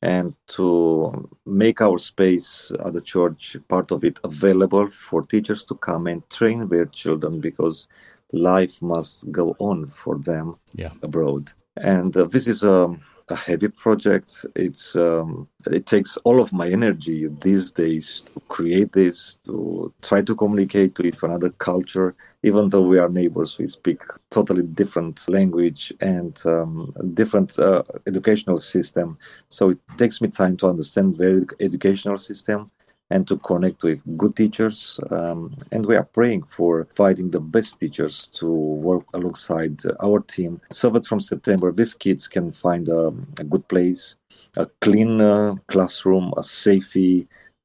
and 0.04 0.34
to 0.46 1.30
make 1.46 1.80
our 1.80 1.98
space 1.98 2.70
at 2.84 2.92
the 2.92 3.00
church, 3.00 3.56
part 3.68 3.90
of 3.90 4.04
it, 4.04 4.20
available 4.22 4.90
for 4.90 5.22
teachers 5.22 5.64
to 5.64 5.74
come 5.76 6.06
and 6.06 6.28
train 6.28 6.68
their 6.68 6.84
children 6.84 7.40
because 7.40 7.88
life 8.32 8.82
must 8.82 9.32
go 9.32 9.56
on 9.58 9.88
for 9.88 10.18
them 10.18 10.56
yeah. 10.74 10.92
abroad. 11.02 11.52
And 11.78 12.14
uh, 12.14 12.24
this 12.24 12.46
is 12.46 12.62
a, 12.62 12.94
a, 13.28 13.36
heavy 13.36 13.68
project. 13.68 14.46
It's 14.54 14.96
um, 14.96 15.48
it 15.66 15.86
takes 15.86 16.16
all 16.18 16.40
of 16.40 16.52
my 16.52 16.68
energy 16.68 17.28
these 17.42 17.70
days 17.70 18.22
to 18.32 18.40
create 18.48 18.92
this, 18.92 19.36
to 19.46 19.92
try 20.02 20.22
to 20.22 20.34
communicate 20.34 20.94
to 20.96 21.06
it 21.06 21.22
another 21.22 21.50
culture, 21.50 22.14
even 22.44 22.68
though 22.68 22.82
we 22.82 22.98
are 22.98 23.08
neighbors, 23.08 23.56
we 23.58 23.66
speak 23.66 24.00
totally 24.30 24.62
different 24.62 25.26
language 25.28 25.92
and 26.00 26.40
um, 26.44 26.92
different 27.14 27.58
uh, 27.58 27.82
educational 28.06 28.58
system. 28.58 29.18
So 29.48 29.70
it 29.70 29.78
takes 29.96 30.20
me 30.20 30.28
time 30.28 30.58
to 30.58 30.68
understand 30.68 31.16
their 31.16 31.42
educational 31.60 32.18
system 32.18 32.70
and 33.10 33.28
to 33.28 33.36
connect 33.38 33.82
with 33.82 34.00
good 34.16 34.34
teachers. 34.36 34.98
Um, 35.10 35.54
and 35.72 35.86
we 35.86 35.96
are 35.96 36.04
praying 36.04 36.44
for 36.44 36.86
finding 36.94 37.30
the 37.30 37.40
best 37.40 37.78
teachers 37.78 38.28
to 38.34 38.50
work 38.50 39.04
alongside 39.14 39.80
our 40.02 40.20
team 40.20 40.60
so 40.70 40.90
that 40.90 41.06
from 41.06 41.20
September 41.20 41.70
these 41.70 41.94
kids 41.94 42.26
can 42.28 42.52
find 42.52 42.88
a, 42.88 43.12
a 43.38 43.44
good 43.44 43.66
place, 43.68 44.16
a 44.56 44.66
clean 44.80 45.20
uh, 45.20 45.54
classroom, 45.68 46.32
a 46.36 46.42
safe 46.42 46.96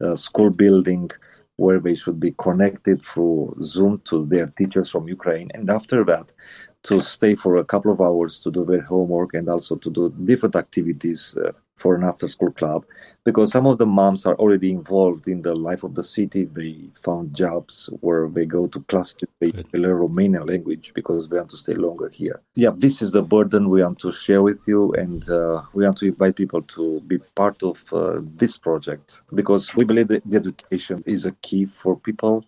uh, 0.02 0.16
school 0.16 0.50
building 0.50 1.10
where 1.56 1.80
they 1.80 1.96
should 1.96 2.20
be 2.20 2.34
connected 2.38 3.02
through 3.02 3.54
Zoom 3.62 4.02
to 4.06 4.26
their 4.26 4.48
teachers 4.48 4.90
from 4.90 5.10
Ukraine. 5.10 5.50
And 5.54 5.70
after 5.70 6.06
that, 6.06 6.32
to 6.84 7.02
stay 7.02 7.36
for 7.36 7.58
a 7.58 7.66
couple 7.66 7.92
of 7.92 8.00
hours 8.00 8.40
to 8.42 8.52
do 8.52 8.64
their 8.64 8.82
homework 8.82 9.34
and 9.34 9.50
also 9.50 9.76
to 9.76 9.90
do 9.90 10.14
different 10.24 10.56
activities 10.56 11.36
uh, 11.36 11.52
for 11.80 11.96
an 11.96 12.04
after 12.04 12.28
school 12.28 12.52
club 12.52 12.86
because 13.24 13.52
some 13.52 13.66
of 13.66 13.78
the 13.78 13.86
moms 13.86 14.26
are 14.26 14.36
already 14.36 14.72
involved 14.72 15.28
in 15.28 15.42
the 15.42 15.56
life 15.56 15.84
of 15.84 15.94
the 15.96 16.04
city. 16.04 16.46
They 16.46 16.90
found 17.04 17.34
jobs 17.34 17.90
where 18.02 18.28
they 18.28 18.46
go 18.46 18.68
to 18.68 18.80
class, 18.82 19.16
they 19.40 19.52
learn 19.74 20.00
romanian 20.00 20.48
language 20.48 20.92
because 20.96 21.28
they 21.28 21.38
want 21.38 21.50
to 21.52 21.58
stay 21.58 21.74
longer 21.74 22.10
here. 22.10 22.42
Yeah 22.56 22.72
this 22.76 23.02
is 23.02 23.12
the 23.12 23.22
burden 23.22 23.70
we 23.70 23.84
want 23.84 24.00
to 24.00 24.12
share 24.12 24.42
with 24.42 24.60
you 24.66 24.94
and 24.94 25.30
uh, 25.30 25.62
we 25.74 25.84
want 25.84 25.98
to 25.98 26.06
invite 26.06 26.36
people 26.36 26.62
to 26.62 27.02
be 27.02 27.18
part 27.36 27.62
of 27.64 27.78
uh, 27.94 28.22
this 28.36 28.58
project 28.58 29.22
because 29.34 29.76
we 29.76 29.84
believe 29.84 30.08
that 30.08 30.24
the 30.26 30.38
education 30.38 31.04
is 31.06 31.26
a 31.26 31.32
key 31.44 31.66
for 31.66 31.96
people 31.98 32.46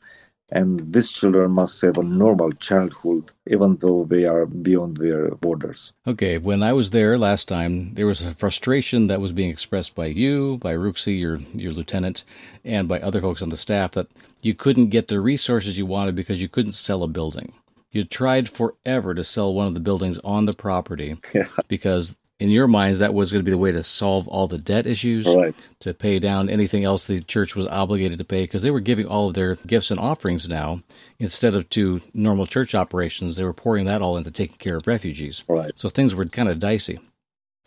and 0.51 0.93
these 0.93 1.11
children 1.11 1.51
must 1.51 1.81
have 1.81 1.97
a 1.97 2.03
normal 2.03 2.51
childhood 2.53 3.31
even 3.47 3.77
though 3.77 4.05
they 4.05 4.25
are 4.25 4.45
beyond 4.45 4.97
their 4.97 5.29
borders. 5.35 5.93
Okay, 6.05 6.37
when 6.37 6.61
I 6.61 6.73
was 6.73 6.91
there 6.91 7.17
last 7.17 7.47
time, 7.47 7.93
there 7.95 8.07
was 8.07 8.23
a 8.23 8.35
frustration 8.35 9.07
that 9.07 9.21
was 9.21 9.31
being 9.31 9.49
expressed 9.49 9.95
by 9.95 10.07
you, 10.07 10.57
by 10.61 10.73
Ruxi, 10.73 11.19
your 11.19 11.39
your 11.53 11.73
lieutenant, 11.73 12.23
and 12.63 12.87
by 12.87 12.99
other 12.99 13.21
folks 13.21 13.41
on 13.41 13.49
the 13.49 13.57
staff 13.57 13.91
that 13.93 14.07
you 14.41 14.53
couldn't 14.53 14.89
get 14.89 15.07
the 15.07 15.21
resources 15.21 15.77
you 15.77 15.85
wanted 15.85 16.15
because 16.15 16.41
you 16.41 16.49
couldn't 16.49 16.73
sell 16.73 17.03
a 17.03 17.07
building. 17.07 17.53
You 17.91 18.05
tried 18.05 18.47
forever 18.47 19.13
to 19.13 19.23
sell 19.23 19.53
one 19.53 19.67
of 19.67 19.73
the 19.73 19.81
buildings 19.81 20.17
on 20.23 20.45
the 20.45 20.53
property 20.53 21.17
yeah. 21.33 21.47
because 21.67 22.15
in 22.41 22.49
your 22.49 22.67
minds 22.67 22.97
that 22.97 23.13
was 23.13 23.31
going 23.31 23.39
to 23.39 23.45
be 23.45 23.51
the 23.51 23.57
way 23.57 23.71
to 23.71 23.83
solve 23.83 24.27
all 24.27 24.47
the 24.47 24.57
debt 24.57 24.87
issues, 24.87 25.27
right. 25.27 25.53
to 25.79 25.93
pay 25.93 26.17
down 26.17 26.49
anything 26.49 26.83
else 26.83 27.05
the 27.05 27.21
church 27.21 27.55
was 27.55 27.67
obligated 27.67 28.17
to 28.17 28.25
pay, 28.25 28.41
because 28.45 28.63
they 28.63 28.71
were 28.71 28.79
giving 28.79 29.05
all 29.05 29.27
of 29.27 29.35
their 29.35 29.57
gifts 29.67 29.91
and 29.91 29.99
offerings 29.99 30.49
now 30.49 30.81
instead 31.19 31.53
of 31.53 31.69
to 31.69 32.01
normal 32.15 32.47
church 32.47 32.73
operations. 32.73 33.35
They 33.35 33.43
were 33.43 33.53
pouring 33.53 33.85
that 33.85 34.01
all 34.01 34.17
into 34.17 34.31
taking 34.31 34.57
care 34.57 34.77
of 34.77 34.87
refugees. 34.87 35.43
Right. 35.47 35.71
So 35.75 35.87
things 35.87 36.15
were 36.15 36.25
kind 36.25 36.49
of 36.49 36.57
dicey. 36.57 36.97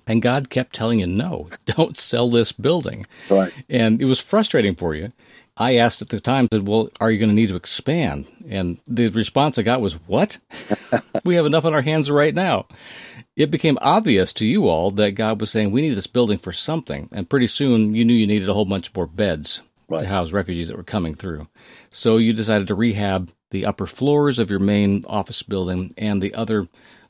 And 0.08 0.20
God 0.20 0.50
kept 0.50 0.74
telling 0.74 0.98
you, 0.98 1.06
no, 1.06 1.50
don't 1.66 1.96
sell 1.96 2.28
this 2.28 2.50
building. 2.50 3.06
Right. 3.30 3.52
And 3.70 4.02
it 4.02 4.06
was 4.06 4.18
frustrating 4.18 4.74
for 4.74 4.96
you. 4.96 5.12
I 5.56 5.76
asked 5.76 6.02
at 6.02 6.08
the 6.08 6.18
time, 6.18 6.48
said, 6.52 6.66
well, 6.66 6.90
are 6.98 7.12
you 7.12 7.18
going 7.20 7.28
to 7.28 7.34
need 7.34 7.50
to 7.50 7.54
expand? 7.54 8.26
And 8.48 8.78
the 8.88 9.08
response 9.10 9.56
I 9.56 9.62
got 9.62 9.80
was, 9.80 9.92
what? 10.08 10.38
we 11.24 11.36
have 11.36 11.46
enough 11.46 11.64
on 11.64 11.74
our 11.74 11.80
hands 11.80 12.10
right 12.10 12.34
now. 12.34 12.66
It 13.36 13.50
became 13.50 13.78
obvious 13.80 14.32
to 14.34 14.46
you 14.46 14.68
all 14.68 14.90
that 14.92 15.12
God 15.12 15.40
was 15.40 15.50
saying, 15.50 15.72
we 15.72 15.80
need 15.82 15.94
this 15.96 16.06
building 16.06 16.38
for 16.38 16.52
something. 16.52 17.08
And 17.12 17.28
pretty 17.28 17.48
soon 17.48 17.94
you 17.94 18.04
knew 18.04 18.14
you 18.14 18.26
needed 18.26 18.48
a 18.48 18.54
whole 18.54 18.64
bunch 18.64 18.94
more 18.94 19.06
beds 19.06 19.60
Right. 19.88 20.00
to 20.00 20.06
house 20.06 20.32
refugees 20.32 20.68
that 20.68 20.76
were 20.78 20.82
coming 20.82 21.14
through. 21.14 21.46
So 21.90 22.16
you 22.16 22.32
decided 22.32 22.68
to 22.68 22.74
rehab 22.74 23.30
the 23.50 23.66
upper 23.66 23.86
floors 23.86 24.38
of 24.38 24.48
your 24.50 24.58
main 24.60 25.04
office 25.06 25.42
building 25.42 25.92
and 25.98 26.22
the 26.22 26.32
other 26.34 26.68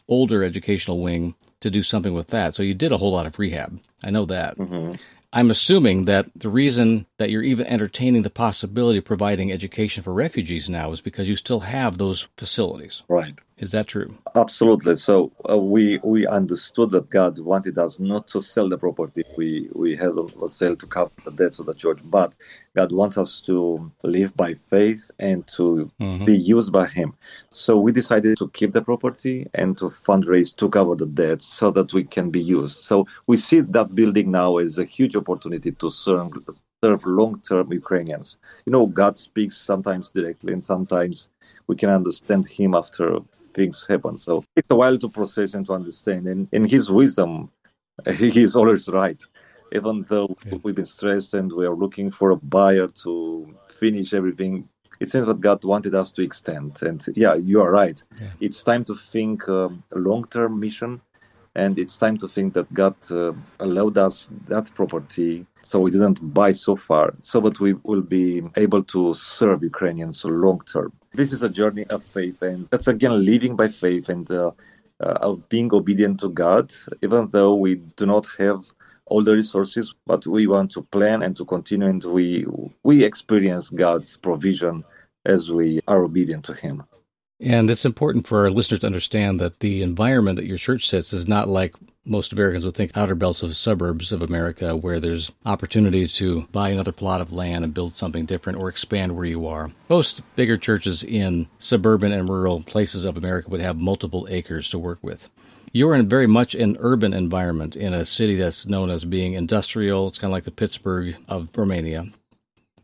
older 0.08 0.42
educational 0.42 1.00
wing 1.00 1.34
to 1.60 1.70
do 1.70 1.82
something 1.82 2.12
with 2.12 2.28
that. 2.28 2.54
So 2.54 2.62
you 2.64 2.74
did 2.74 2.90
a 2.90 2.96
whole 2.98 3.12
lot 3.12 3.26
of 3.26 3.38
rehab. 3.38 3.78
I 4.02 4.10
know 4.10 4.24
that. 4.26 4.56
hmm 4.56 4.94
I'm 5.36 5.50
assuming 5.50 6.04
that 6.04 6.26
the 6.36 6.48
reason 6.48 7.06
that 7.18 7.28
you're 7.28 7.42
even 7.42 7.66
entertaining 7.66 8.22
the 8.22 8.30
possibility 8.30 8.98
of 9.00 9.04
providing 9.04 9.50
education 9.50 10.04
for 10.04 10.12
refugees 10.12 10.70
now 10.70 10.92
is 10.92 11.00
because 11.00 11.28
you 11.28 11.34
still 11.34 11.58
have 11.60 11.98
those 11.98 12.28
facilities. 12.36 13.02
Right. 13.08 13.34
Is 13.58 13.70
that 13.70 13.86
true? 13.86 14.16
Absolutely. 14.34 14.96
So 14.96 15.30
uh, 15.48 15.56
we 15.56 16.00
we 16.02 16.26
understood 16.26 16.90
that 16.90 17.08
God 17.08 17.38
wanted 17.38 17.78
us 17.78 18.00
not 18.00 18.26
to 18.28 18.42
sell 18.42 18.68
the 18.68 18.76
property 18.76 19.22
we 19.36 19.68
we 19.72 19.94
had 19.96 20.08
on 20.10 20.50
sale 20.50 20.74
to 20.76 20.86
cover 20.86 21.10
the 21.24 21.30
debts 21.30 21.60
of 21.60 21.66
the 21.66 21.74
church, 21.74 22.00
but 22.04 22.32
God 22.74 22.90
wants 22.90 23.16
us 23.16 23.40
to 23.46 23.90
live 24.02 24.36
by 24.36 24.54
faith 24.54 25.08
and 25.20 25.46
to 25.56 25.88
Mhm. 26.00 26.26
be 26.26 26.36
used 26.36 26.72
by 26.72 26.86
Him. 26.86 27.14
So 27.50 27.78
we 27.78 27.92
decided 27.92 28.36
to 28.38 28.48
keep 28.48 28.72
the 28.72 28.82
property 28.82 29.46
and 29.54 29.78
to 29.78 29.84
fundraise 29.88 30.54
to 30.56 30.68
cover 30.68 30.96
the 30.96 31.06
debts 31.06 31.46
so 31.46 31.70
that 31.70 31.92
we 31.92 32.02
can 32.02 32.30
be 32.30 32.40
used. 32.42 32.78
So 32.78 33.06
we 33.28 33.36
see 33.36 33.60
that 33.60 33.94
building 33.94 34.32
now 34.32 34.56
as 34.56 34.78
a 34.78 34.84
huge 34.84 35.14
opportunity 35.14 35.70
to 35.72 35.90
serve 35.90 36.32
serve 36.82 37.06
long-term 37.06 37.72
Ukrainians. 37.72 38.36
You 38.66 38.72
know, 38.72 38.86
God 38.86 39.16
speaks 39.16 39.56
sometimes 39.56 40.10
directly 40.10 40.52
and 40.52 40.62
sometimes 40.62 41.28
we 41.68 41.76
can 41.76 41.90
understand 41.90 42.46
Him 42.48 42.74
after 42.74 43.20
things 43.54 43.86
happen. 43.88 44.18
So 44.18 44.44
it's 44.56 44.68
a 44.70 44.76
while 44.76 44.98
to 44.98 45.08
process 45.08 45.54
and 45.54 45.66
to 45.66 45.72
understand. 45.72 46.26
And 46.28 46.48
in 46.52 46.64
His 46.64 46.90
wisdom, 46.90 47.50
He 48.18 48.42
is 48.42 48.56
always 48.56 48.88
right. 48.88 49.20
Even 49.72 50.06
though 50.08 50.36
Yeah. 50.46 50.58
we've 50.62 50.74
been 50.74 50.86
stressed 50.86 51.34
and 51.34 51.52
we 51.52 51.66
are 51.66 51.74
looking 51.74 52.10
for 52.10 52.30
a 52.30 52.36
buyer 52.36 52.88
to 53.04 53.54
finish 53.80 54.12
everything, 54.14 54.68
it 55.00 55.10
seems 55.10 55.26
that 55.26 55.40
God 55.40 55.64
wanted 55.64 55.94
us 55.94 56.12
to 56.12 56.22
extend. 56.22 56.82
And 56.82 57.04
yeah, 57.16 57.34
you 57.34 57.60
are 57.62 57.70
right. 57.72 58.02
Yeah. 58.20 58.28
It's 58.40 58.62
time 58.62 58.84
to 58.86 58.94
think 58.96 59.48
um, 59.48 59.82
long-term 59.94 60.58
mission, 60.60 61.00
and 61.54 61.78
it's 61.78 61.96
time 61.96 62.16
to 62.18 62.28
think 62.28 62.54
that 62.54 62.72
God 62.74 62.96
uh, 63.10 63.32
allowed 63.60 63.96
us 63.98 64.28
that 64.48 64.72
property 64.74 65.46
so 65.64 65.80
we 65.80 65.90
didn't 65.90 66.34
buy 66.34 66.52
so 66.52 66.76
far, 66.76 67.14
so 67.22 67.40
that 67.40 67.58
we 67.58 67.72
will 67.84 68.02
be 68.02 68.42
able 68.56 68.84
to 68.84 69.14
serve 69.14 69.62
Ukrainians 69.62 70.24
long 70.24 70.60
term. 70.70 70.92
This 71.14 71.32
is 71.32 71.42
a 71.42 71.48
journey 71.48 71.86
of 71.86 72.04
faith, 72.04 72.42
and 72.42 72.68
that's 72.70 72.86
again 72.86 73.24
living 73.24 73.56
by 73.56 73.68
faith 73.68 74.08
and 74.10 74.30
uh, 74.30 74.50
uh, 75.00 75.18
of 75.28 75.48
being 75.48 75.72
obedient 75.72 76.20
to 76.20 76.28
God, 76.28 76.72
even 77.02 77.30
though 77.30 77.54
we 77.54 77.76
do 77.96 78.04
not 78.04 78.26
have 78.38 78.64
all 79.06 79.22
the 79.22 79.34
resources, 79.34 79.94
but 80.06 80.26
we 80.26 80.46
want 80.46 80.70
to 80.72 80.82
plan 80.82 81.22
and 81.22 81.36
to 81.36 81.44
continue, 81.44 81.88
and 81.88 82.04
we 82.04 82.46
we 82.82 83.02
experience 83.02 83.70
God's 83.70 84.16
provision 84.18 84.84
as 85.24 85.50
we 85.50 85.80
are 85.88 86.04
obedient 86.04 86.44
to 86.44 86.54
Him. 86.54 86.82
And 87.40 87.68
it's 87.68 87.84
important 87.84 88.26
for 88.26 88.44
our 88.44 88.50
listeners 88.50 88.80
to 88.80 88.86
understand 88.86 89.40
that 89.40 89.60
the 89.60 89.82
environment 89.82 90.36
that 90.36 90.46
your 90.46 90.56
church 90.56 90.88
sits 90.88 91.12
is 91.12 91.26
not 91.26 91.48
like 91.48 91.74
most 92.06 92.32
Americans 92.32 92.64
would 92.64 92.74
think 92.74 92.92
outer 92.94 93.14
belts 93.14 93.42
of 93.42 93.56
suburbs 93.56 94.12
of 94.12 94.22
America 94.22 94.76
where 94.76 95.00
there's 95.00 95.32
opportunity 95.46 96.06
to 96.06 96.42
buy 96.52 96.68
another 96.68 96.92
plot 96.92 97.20
of 97.20 97.32
land 97.32 97.64
and 97.64 97.74
build 97.74 97.96
something 97.96 98.26
different 98.26 98.58
or 98.58 98.68
expand 98.68 99.16
where 99.16 99.24
you 99.24 99.46
are. 99.46 99.72
Most 99.88 100.20
bigger 100.36 100.56
churches 100.56 101.02
in 101.02 101.48
suburban 101.58 102.12
and 102.12 102.28
rural 102.28 102.62
places 102.62 103.04
of 103.04 103.16
America 103.16 103.50
would 103.50 103.62
have 103.62 103.76
multiple 103.76 104.28
acres 104.30 104.68
to 104.70 104.78
work 104.78 104.98
with. 105.02 105.28
You're 105.72 105.94
in 105.96 106.08
very 106.08 106.28
much 106.28 106.54
an 106.54 106.76
urban 106.78 107.12
environment 107.12 107.74
in 107.74 107.94
a 107.94 108.06
city 108.06 108.36
that's 108.36 108.66
known 108.66 108.90
as 108.90 109.04
being 109.04 109.32
industrial. 109.32 110.06
It's 110.06 110.18
kind 110.18 110.30
of 110.30 110.34
like 110.34 110.44
the 110.44 110.52
Pittsburgh 110.52 111.16
of 111.26 111.48
Romania. 111.56 112.06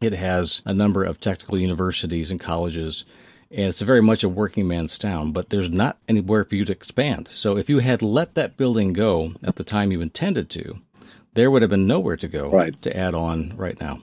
It 0.01 0.15
has 0.15 0.63
a 0.65 0.75
number 0.75 1.05
of 1.05 1.21
technical 1.21 1.59
universities 1.59 2.31
and 2.31 2.41
colleges 2.41 3.05
and 3.51 3.67
it's 3.67 3.81
very 3.81 4.01
much 4.03 4.23
a 4.25 4.29
working 4.29 4.69
man's 4.69 4.97
town, 4.99 5.33
but 5.33 5.51
there's 5.51 5.71
not 5.71 5.99
anywhere 6.09 6.45
for 6.45 6.55
you 6.55 6.65
to 6.65 6.73
expand. 6.73 7.29
So 7.29 7.57
if 7.57 7.69
you 7.69 7.79
had 7.79 8.03
let 8.03 8.35
that 8.35 8.57
building 8.57 8.93
go 8.93 9.33
at 9.43 9.57
the 9.57 9.65
time 9.65 9.91
you 9.93 10.01
intended 10.01 10.49
to, 10.51 10.79
there 11.35 11.51
would 11.51 11.63
have 11.63 11.71
been 11.71 11.87
nowhere 11.87 12.17
to 12.17 12.29
go 12.29 12.51
Right. 12.51 12.81
to 12.83 12.97
add 12.97 13.15
on 13.15 13.55
right 13.57 13.81
now. 13.81 14.03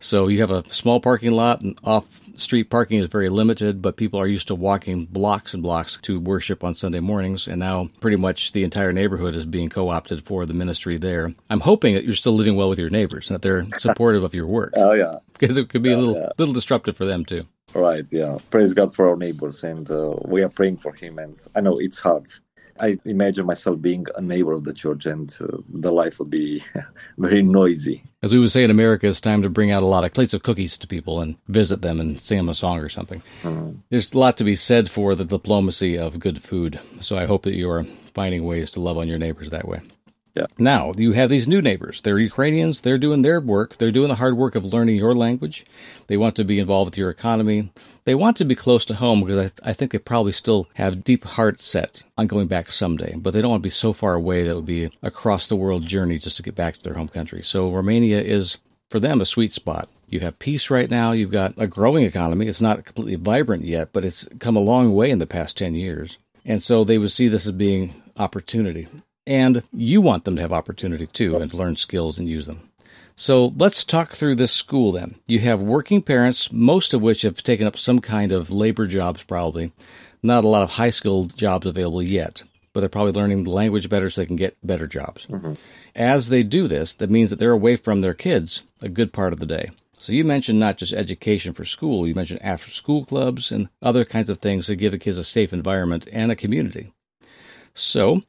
So 0.00 0.28
you 0.28 0.40
have 0.40 0.50
a 0.50 0.64
small 0.72 1.00
parking 1.00 1.32
lot, 1.32 1.60
and 1.60 1.78
off 1.84 2.04
street 2.34 2.70
parking 2.70 2.98
is 2.98 3.08
very 3.08 3.28
limited, 3.28 3.82
but 3.82 3.96
people 3.98 4.18
are 4.18 4.26
used 4.26 4.48
to 4.48 4.54
walking 4.54 5.04
blocks 5.04 5.52
and 5.52 5.62
blocks 5.62 5.98
to 6.02 6.18
worship 6.18 6.64
on 6.64 6.74
Sunday 6.74 6.98
mornings, 7.00 7.46
and 7.46 7.60
now 7.60 7.90
pretty 8.00 8.16
much 8.16 8.52
the 8.52 8.64
entire 8.64 8.92
neighborhood 8.92 9.34
is 9.34 9.44
being 9.44 9.68
co 9.68 9.90
opted 9.90 10.24
for 10.24 10.46
the 10.46 10.54
ministry 10.54 10.96
there. 10.96 11.32
I'm 11.50 11.60
hoping 11.60 11.94
that 11.94 12.04
you're 12.04 12.14
still 12.14 12.32
living 12.34 12.56
well 12.56 12.70
with 12.70 12.78
your 12.78 12.88
neighbors, 12.90 13.28
and 13.28 13.34
that 13.34 13.42
they're 13.42 13.66
supportive 13.78 14.24
of 14.24 14.34
your 14.34 14.46
work, 14.46 14.72
Oh 14.76 14.92
yeah, 14.92 15.16
because 15.38 15.58
it 15.58 15.68
could 15.68 15.82
be 15.82 15.92
a 15.92 15.96
oh, 15.96 16.00
little, 16.00 16.16
yeah. 16.16 16.28
little 16.38 16.54
disruptive 16.54 16.96
for 16.96 17.04
them 17.04 17.24
too. 17.26 17.44
Right, 17.74 18.04
yeah. 18.10 18.38
Praise 18.50 18.74
God 18.74 18.94
for 18.94 19.08
our 19.08 19.16
neighbors, 19.16 19.62
and 19.62 19.90
uh, 19.90 20.16
we 20.24 20.42
are 20.42 20.48
praying 20.48 20.78
for 20.78 20.92
him. 20.92 21.18
And 21.18 21.38
I 21.54 21.60
know 21.60 21.76
it's 21.78 21.98
hard. 21.98 22.26
I 22.80 22.98
imagine 23.04 23.46
myself 23.46 23.80
being 23.80 24.06
a 24.16 24.20
neighbor 24.22 24.52
of 24.52 24.64
the 24.64 24.72
church, 24.72 25.06
and 25.06 25.34
uh, 25.40 25.58
the 25.68 25.92
life 25.92 26.18
would 26.18 26.30
be 26.30 26.64
very 27.18 27.42
noisy. 27.42 28.02
As 28.22 28.32
we 28.32 28.38
would 28.38 28.50
say 28.50 28.64
in 28.64 28.70
America, 28.70 29.06
it's 29.06 29.20
time 29.20 29.42
to 29.42 29.50
bring 29.50 29.70
out 29.70 29.82
a 29.82 29.86
lot 29.86 30.04
of 30.04 30.14
plates 30.14 30.34
of 30.34 30.42
cookies 30.42 30.78
to 30.78 30.86
people 30.86 31.20
and 31.20 31.36
visit 31.48 31.82
them 31.82 32.00
and 32.00 32.20
sing 32.20 32.38
them 32.38 32.48
a 32.48 32.54
song 32.54 32.78
or 32.78 32.88
something. 32.88 33.22
Mm. 33.42 33.78
There's 33.90 34.12
a 34.12 34.18
lot 34.18 34.36
to 34.38 34.44
be 34.44 34.56
said 34.56 34.90
for 34.90 35.14
the 35.14 35.24
diplomacy 35.24 35.98
of 35.98 36.18
good 36.18 36.42
food. 36.42 36.80
So 37.00 37.18
I 37.18 37.26
hope 37.26 37.42
that 37.44 37.54
you 37.54 37.70
are 37.70 37.84
finding 38.14 38.44
ways 38.44 38.70
to 38.72 38.80
love 38.80 38.98
on 38.98 39.08
your 39.08 39.18
neighbors 39.18 39.50
that 39.50 39.68
way. 39.68 39.80
Yeah. 40.34 40.46
Now, 40.58 40.92
you 40.96 41.12
have 41.12 41.28
these 41.28 41.48
new 41.48 41.60
neighbors. 41.60 42.02
They're 42.02 42.18
Ukrainians. 42.18 42.80
They're 42.80 42.98
doing 42.98 43.22
their 43.22 43.40
work. 43.40 43.76
They're 43.78 43.90
doing 43.90 44.08
the 44.08 44.14
hard 44.14 44.36
work 44.36 44.54
of 44.54 44.64
learning 44.64 44.96
your 44.96 45.12
language. 45.12 45.66
They 46.06 46.16
want 46.16 46.36
to 46.36 46.44
be 46.44 46.60
involved 46.60 46.90
with 46.90 46.98
your 46.98 47.10
economy. 47.10 47.72
They 48.04 48.14
want 48.14 48.36
to 48.36 48.44
be 48.44 48.54
close 48.54 48.84
to 48.86 48.94
home 48.94 49.24
because 49.24 49.50
I, 49.64 49.70
I 49.70 49.72
think 49.72 49.90
they 49.90 49.98
probably 49.98 50.32
still 50.32 50.68
have 50.74 51.04
deep 51.04 51.24
heart 51.24 51.60
set 51.60 52.04
on 52.16 52.28
going 52.28 52.46
back 52.46 52.70
someday, 52.70 53.14
but 53.16 53.32
they 53.32 53.42
don't 53.42 53.50
want 53.50 53.62
to 53.62 53.66
be 53.66 53.70
so 53.70 53.92
far 53.92 54.14
away 54.14 54.44
that 54.44 54.50
it 54.50 54.54
would 54.54 54.66
be 54.66 54.90
across 55.02 55.48
the 55.48 55.56
world 55.56 55.84
journey 55.84 56.18
just 56.18 56.36
to 56.36 56.42
get 56.42 56.54
back 56.54 56.76
to 56.76 56.82
their 56.82 56.94
home 56.94 57.08
country. 57.08 57.42
So 57.42 57.70
Romania 57.70 58.20
is 58.20 58.56
for 58.88 59.00
them 59.00 59.20
a 59.20 59.26
sweet 59.26 59.52
spot. 59.52 59.88
You 60.08 60.20
have 60.20 60.38
peace 60.38 60.70
right 60.70 60.90
now. 60.90 61.12
You've 61.12 61.30
got 61.30 61.54
a 61.56 61.66
growing 61.66 62.04
economy. 62.04 62.46
It's 62.46 62.60
not 62.60 62.84
completely 62.84 63.16
vibrant 63.16 63.64
yet, 63.64 63.92
but 63.92 64.04
it's 64.04 64.26
come 64.38 64.56
a 64.56 64.60
long 64.60 64.94
way 64.94 65.10
in 65.10 65.18
the 65.18 65.26
past 65.26 65.58
10 65.58 65.74
years. 65.74 66.18
And 66.44 66.62
so 66.62 66.84
they 66.84 66.98
would 66.98 67.12
see 67.12 67.28
this 67.28 67.46
as 67.46 67.52
being 67.52 68.02
opportunity. 68.16 68.88
And 69.26 69.62
you 69.72 70.00
want 70.00 70.24
them 70.24 70.36
to 70.36 70.42
have 70.42 70.52
opportunity 70.52 71.06
too 71.06 71.36
and 71.36 71.50
to 71.50 71.56
learn 71.56 71.76
skills 71.76 72.18
and 72.18 72.28
use 72.28 72.46
them. 72.46 72.70
So 73.16 73.52
let's 73.56 73.84
talk 73.84 74.12
through 74.12 74.36
this 74.36 74.52
school 74.52 74.92
then. 74.92 75.14
You 75.26 75.40
have 75.40 75.60
working 75.60 76.00
parents, 76.00 76.50
most 76.50 76.94
of 76.94 77.02
which 77.02 77.22
have 77.22 77.42
taken 77.42 77.66
up 77.66 77.78
some 77.78 78.00
kind 78.00 78.32
of 78.32 78.50
labor 78.50 78.86
jobs, 78.86 79.22
probably. 79.22 79.72
Not 80.22 80.44
a 80.44 80.48
lot 80.48 80.62
of 80.62 80.70
high 80.70 80.90
skilled 80.90 81.36
jobs 81.36 81.66
available 81.66 82.02
yet, 82.02 82.42
but 82.72 82.80
they're 82.80 82.88
probably 82.88 83.12
learning 83.12 83.44
the 83.44 83.50
language 83.50 83.90
better 83.90 84.08
so 84.08 84.20
they 84.20 84.26
can 84.26 84.36
get 84.36 84.56
better 84.62 84.86
jobs. 84.86 85.26
Mm-hmm. 85.26 85.52
As 85.94 86.28
they 86.28 86.42
do 86.42 86.66
this, 86.66 86.94
that 86.94 87.10
means 87.10 87.28
that 87.28 87.38
they're 87.38 87.52
away 87.52 87.76
from 87.76 88.00
their 88.00 88.14
kids 88.14 88.62
a 88.80 88.88
good 88.88 89.12
part 89.12 89.34
of 89.34 89.38
the 89.38 89.46
day. 89.46 89.70
So 89.98 90.12
you 90.12 90.24
mentioned 90.24 90.58
not 90.58 90.78
just 90.78 90.94
education 90.94 91.52
for 91.52 91.66
school, 91.66 92.08
you 92.08 92.14
mentioned 92.14 92.40
after 92.42 92.70
school 92.70 93.04
clubs 93.04 93.52
and 93.52 93.68
other 93.82 94.06
kinds 94.06 94.30
of 94.30 94.38
things 94.38 94.66
to 94.66 94.76
give 94.76 94.92
the 94.92 94.98
kids 94.98 95.18
a 95.18 95.24
safe 95.24 95.52
environment 95.52 96.08
and 96.10 96.32
a 96.32 96.36
community. 96.36 96.90
So 97.74 98.22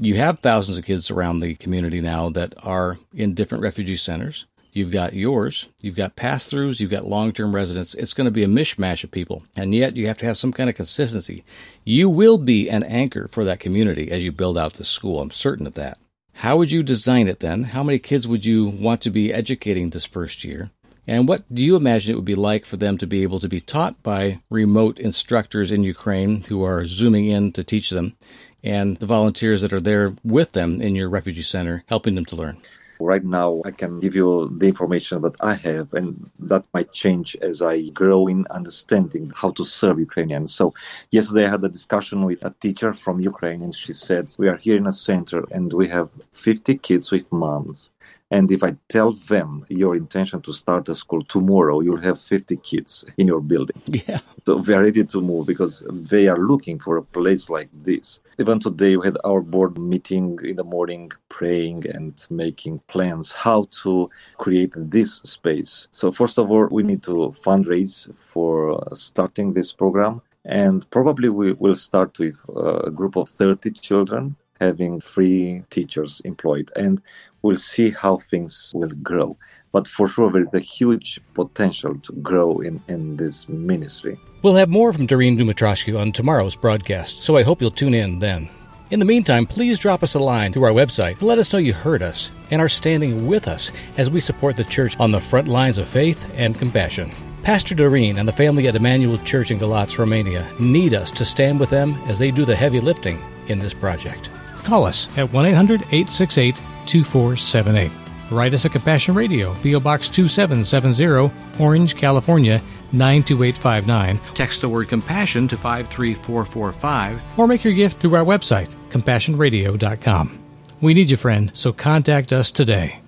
you 0.00 0.16
have 0.16 0.40
thousands 0.40 0.78
of 0.78 0.84
kids 0.84 1.10
around 1.10 1.40
the 1.40 1.54
community 1.54 2.00
now 2.00 2.30
that 2.30 2.54
are 2.62 2.98
in 3.14 3.34
different 3.34 3.62
refugee 3.62 3.96
centers. 3.96 4.46
You've 4.72 4.92
got 4.92 5.14
yours, 5.14 5.66
you've 5.80 5.96
got 5.96 6.14
pass 6.14 6.46
throughs, 6.48 6.78
you've 6.78 6.90
got 6.90 7.06
long 7.06 7.32
term 7.32 7.54
residents. 7.54 7.94
It's 7.94 8.12
going 8.12 8.26
to 8.26 8.30
be 8.30 8.44
a 8.44 8.48
mishmash 8.48 9.02
of 9.02 9.10
people. 9.10 9.42
And 9.56 9.74
yet 9.74 9.96
you 9.96 10.06
have 10.06 10.18
to 10.18 10.26
have 10.26 10.38
some 10.38 10.52
kind 10.52 10.70
of 10.70 10.76
consistency. 10.76 11.42
You 11.84 12.08
will 12.08 12.38
be 12.38 12.68
an 12.68 12.82
anchor 12.84 13.28
for 13.32 13.44
that 13.44 13.60
community 13.60 14.10
as 14.10 14.22
you 14.22 14.30
build 14.30 14.58
out 14.58 14.74
this 14.74 14.88
school. 14.88 15.20
I'm 15.20 15.30
certain 15.30 15.66
of 15.66 15.74
that. 15.74 15.98
How 16.34 16.56
would 16.58 16.70
you 16.70 16.82
design 16.82 17.26
it 17.26 17.40
then? 17.40 17.64
How 17.64 17.82
many 17.82 17.98
kids 17.98 18.28
would 18.28 18.44
you 18.44 18.66
want 18.66 19.00
to 19.02 19.10
be 19.10 19.32
educating 19.32 19.90
this 19.90 20.04
first 20.04 20.44
year? 20.44 20.70
And 21.08 21.26
what 21.26 21.42
do 21.52 21.64
you 21.64 21.74
imagine 21.74 22.12
it 22.12 22.16
would 22.16 22.26
be 22.26 22.34
like 22.34 22.66
for 22.66 22.76
them 22.76 22.98
to 22.98 23.06
be 23.06 23.22
able 23.22 23.40
to 23.40 23.48
be 23.48 23.62
taught 23.62 24.02
by 24.02 24.40
remote 24.50 24.98
instructors 24.98 25.72
in 25.72 25.82
Ukraine 25.82 26.42
who 26.42 26.62
are 26.62 26.84
zooming 26.84 27.26
in 27.26 27.50
to 27.52 27.64
teach 27.64 27.88
them? 27.88 28.14
And 28.62 28.96
the 28.96 29.06
volunteers 29.06 29.62
that 29.62 29.72
are 29.72 29.80
there 29.80 30.14
with 30.24 30.52
them 30.52 30.80
in 30.80 30.94
your 30.94 31.08
refugee 31.08 31.42
center, 31.42 31.84
helping 31.86 32.14
them 32.14 32.24
to 32.26 32.36
learn? 32.36 32.56
Right 33.00 33.24
now, 33.24 33.62
I 33.64 33.70
can 33.70 34.00
give 34.00 34.16
you 34.16 34.52
the 34.58 34.66
information 34.66 35.22
that 35.22 35.36
I 35.40 35.54
have, 35.54 35.94
and 35.94 36.28
that 36.40 36.64
might 36.74 36.92
change 36.92 37.36
as 37.40 37.62
I 37.62 37.90
grow 37.90 38.26
in 38.26 38.44
understanding 38.50 39.30
how 39.36 39.50
to 39.52 39.64
serve 39.64 40.00
Ukrainians. 40.00 40.52
So, 40.52 40.74
yesterday 41.12 41.46
I 41.46 41.50
had 41.50 41.62
a 41.62 41.68
discussion 41.68 42.24
with 42.24 42.44
a 42.44 42.52
teacher 42.60 42.92
from 42.92 43.20
Ukraine, 43.20 43.62
and 43.62 43.72
she 43.72 43.92
said, 43.92 44.34
We 44.36 44.48
are 44.48 44.56
here 44.56 44.76
in 44.76 44.88
a 44.88 44.92
center 44.92 45.44
and 45.52 45.72
we 45.72 45.86
have 45.88 46.08
50 46.32 46.78
kids 46.78 47.12
with 47.12 47.30
moms. 47.30 47.88
And 48.30 48.52
if 48.52 48.62
I 48.62 48.76
tell 48.88 49.12
them 49.12 49.64
your 49.68 49.96
intention 49.96 50.42
to 50.42 50.52
start 50.52 50.88
a 50.88 50.94
school 50.94 51.24
tomorrow, 51.24 51.80
you'll 51.80 52.02
have 52.02 52.20
50 52.20 52.56
kids 52.58 53.04
in 53.16 53.26
your 53.26 53.40
building. 53.40 53.82
Yeah. 54.08 54.20
So 54.46 54.56
we 54.58 54.74
are 54.74 54.82
ready 54.82 55.04
to 55.04 55.20
move 55.20 55.46
because 55.46 55.82
they 55.90 56.28
are 56.28 56.38
looking 56.38 56.78
for 56.78 56.96
a 56.96 57.02
place 57.02 57.50
like 57.50 57.68
this. 57.72 58.20
Even 58.38 58.60
today, 58.60 58.96
we 58.96 59.06
had 59.06 59.18
our 59.24 59.40
board 59.40 59.76
meeting 59.76 60.38
in 60.44 60.56
the 60.56 60.64
morning, 60.64 61.10
praying 61.28 61.84
and 61.92 62.14
making 62.30 62.80
plans 62.86 63.32
how 63.32 63.68
to 63.82 64.08
create 64.38 64.72
this 64.76 65.16
space. 65.24 65.88
So, 65.90 66.12
first 66.12 66.38
of 66.38 66.50
all, 66.50 66.68
we 66.70 66.82
need 66.82 67.02
to 67.02 67.34
fundraise 67.44 68.14
for 68.16 68.72
uh, 68.72 68.94
starting 68.94 69.52
this 69.52 69.72
program. 69.72 70.22
And 70.44 70.88
probably 70.90 71.28
we 71.28 71.52
will 71.52 71.76
start 71.76 72.18
with 72.18 72.36
uh, 72.48 72.82
a 72.84 72.90
group 72.90 73.16
of 73.16 73.28
30 73.28 73.72
children 73.72 74.36
having 74.60 75.00
free 75.00 75.62
teachers 75.70 76.20
employed. 76.24 76.70
And 76.76 77.00
we'll 77.42 77.56
see 77.56 77.90
how 77.90 78.18
things 78.18 78.72
will 78.74 78.90
grow. 79.02 79.36
But 79.72 79.86
for 79.86 80.08
sure, 80.08 80.32
there 80.32 80.42
is 80.42 80.54
a 80.54 80.60
huge 80.60 81.20
potential 81.34 81.98
to 81.98 82.12
grow 82.14 82.60
in, 82.60 82.82
in 82.88 83.16
this 83.16 83.48
ministry. 83.48 84.18
We'll 84.42 84.54
have 84.54 84.70
more 84.70 84.92
from 84.92 85.06
Dorin 85.06 85.36
Dumitrascu 85.36 85.98
on 85.98 86.12
tomorrow's 86.12 86.56
broadcast, 86.56 87.22
so 87.22 87.36
I 87.36 87.42
hope 87.42 87.60
you'll 87.60 87.70
tune 87.70 87.94
in 87.94 88.18
then. 88.18 88.48
In 88.90 89.00
the 89.00 89.04
meantime, 89.04 89.44
please 89.44 89.78
drop 89.78 90.02
us 90.02 90.14
a 90.14 90.18
line 90.18 90.52
through 90.52 90.64
our 90.64 90.72
website 90.72 91.20
let 91.20 91.38
us 91.38 91.52
know 91.52 91.58
you 91.58 91.74
heard 91.74 92.00
us 92.00 92.30
and 92.50 92.62
are 92.62 92.70
standing 92.70 93.26
with 93.26 93.46
us 93.46 93.70
as 93.98 94.08
we 94.08 94.20
support 94.20 94.56
the 94.56 94.64
church 94.64 94.96
on 94.98 95.10
the 95.10 95.20
front 95.20 95.46
lines 95.46 95.76
of 95.76 95.86
faith 95.86 96.26
and 96.34 96.58
compassion. 96.58 97.10
Pastor 97.42 97.74
Dorin 97.74 98.18
and 98.18 98.26
the 98.26 98.32
family 98.32 98.66
at 98.66 98.76
Emmanuel 98.76 99.18
Church 99.18 99.50
in 99.50 99.58
Galatz, 99.58 99.98
Romania 99.98 100.46
need 100.58 100.94
us 100.94 101.10
to 101.12 101.24
stand 101.26 101.60
with 101.60 101.68
them 101.68 101.94
as 102.06 102.18
they 102.18 102.30
do 102.30 102.46
the 102.46 102.56
heavy 102.56 102.80
lifting 102.80 103.22
in 103.48 103.58
this 103.58 103.74
project. 103.74 104.30
Call 104.68 104.84
us 104.84 105.08
at 105.16 105.32
1 105.32 105.46
800 105.46 105.80
868 105.80 106.60
2478. 106.84 107.90
Write 108.30 108.52
us 108.52 108.66
at 108.66 108.72
Compassion 108.72 109.14
Radio, 109.14 109.54
P.O. 109.62 109.80
Box 109.80 110.10
2770, 110.10 111.32
Orange, 111.58 111.96
California 111.96 112.60
92859. 112.92 114.20
Text 114.34 114.60
the 114.60 114.68
word 114.68 114.90
compassion 114.90 115.48
to 115.48 115.56
53445 115.56 117.18
or 117.38 117.46
make 117.46 117.64
your 117.64 117.72
gift 117.72 117.98
through 117.98 118.14
our 118.16 118.24
website, 118.26 118.68
compassionradio.com. 118.90 120.38
We 120.82 120.92
need 120.92 121.08
you, 121.08 121.16
friend, 121.16 121.50
so 121.54 121.72
contact 121.72 122.34
us 122.34 122.50
today. 122.50 123.00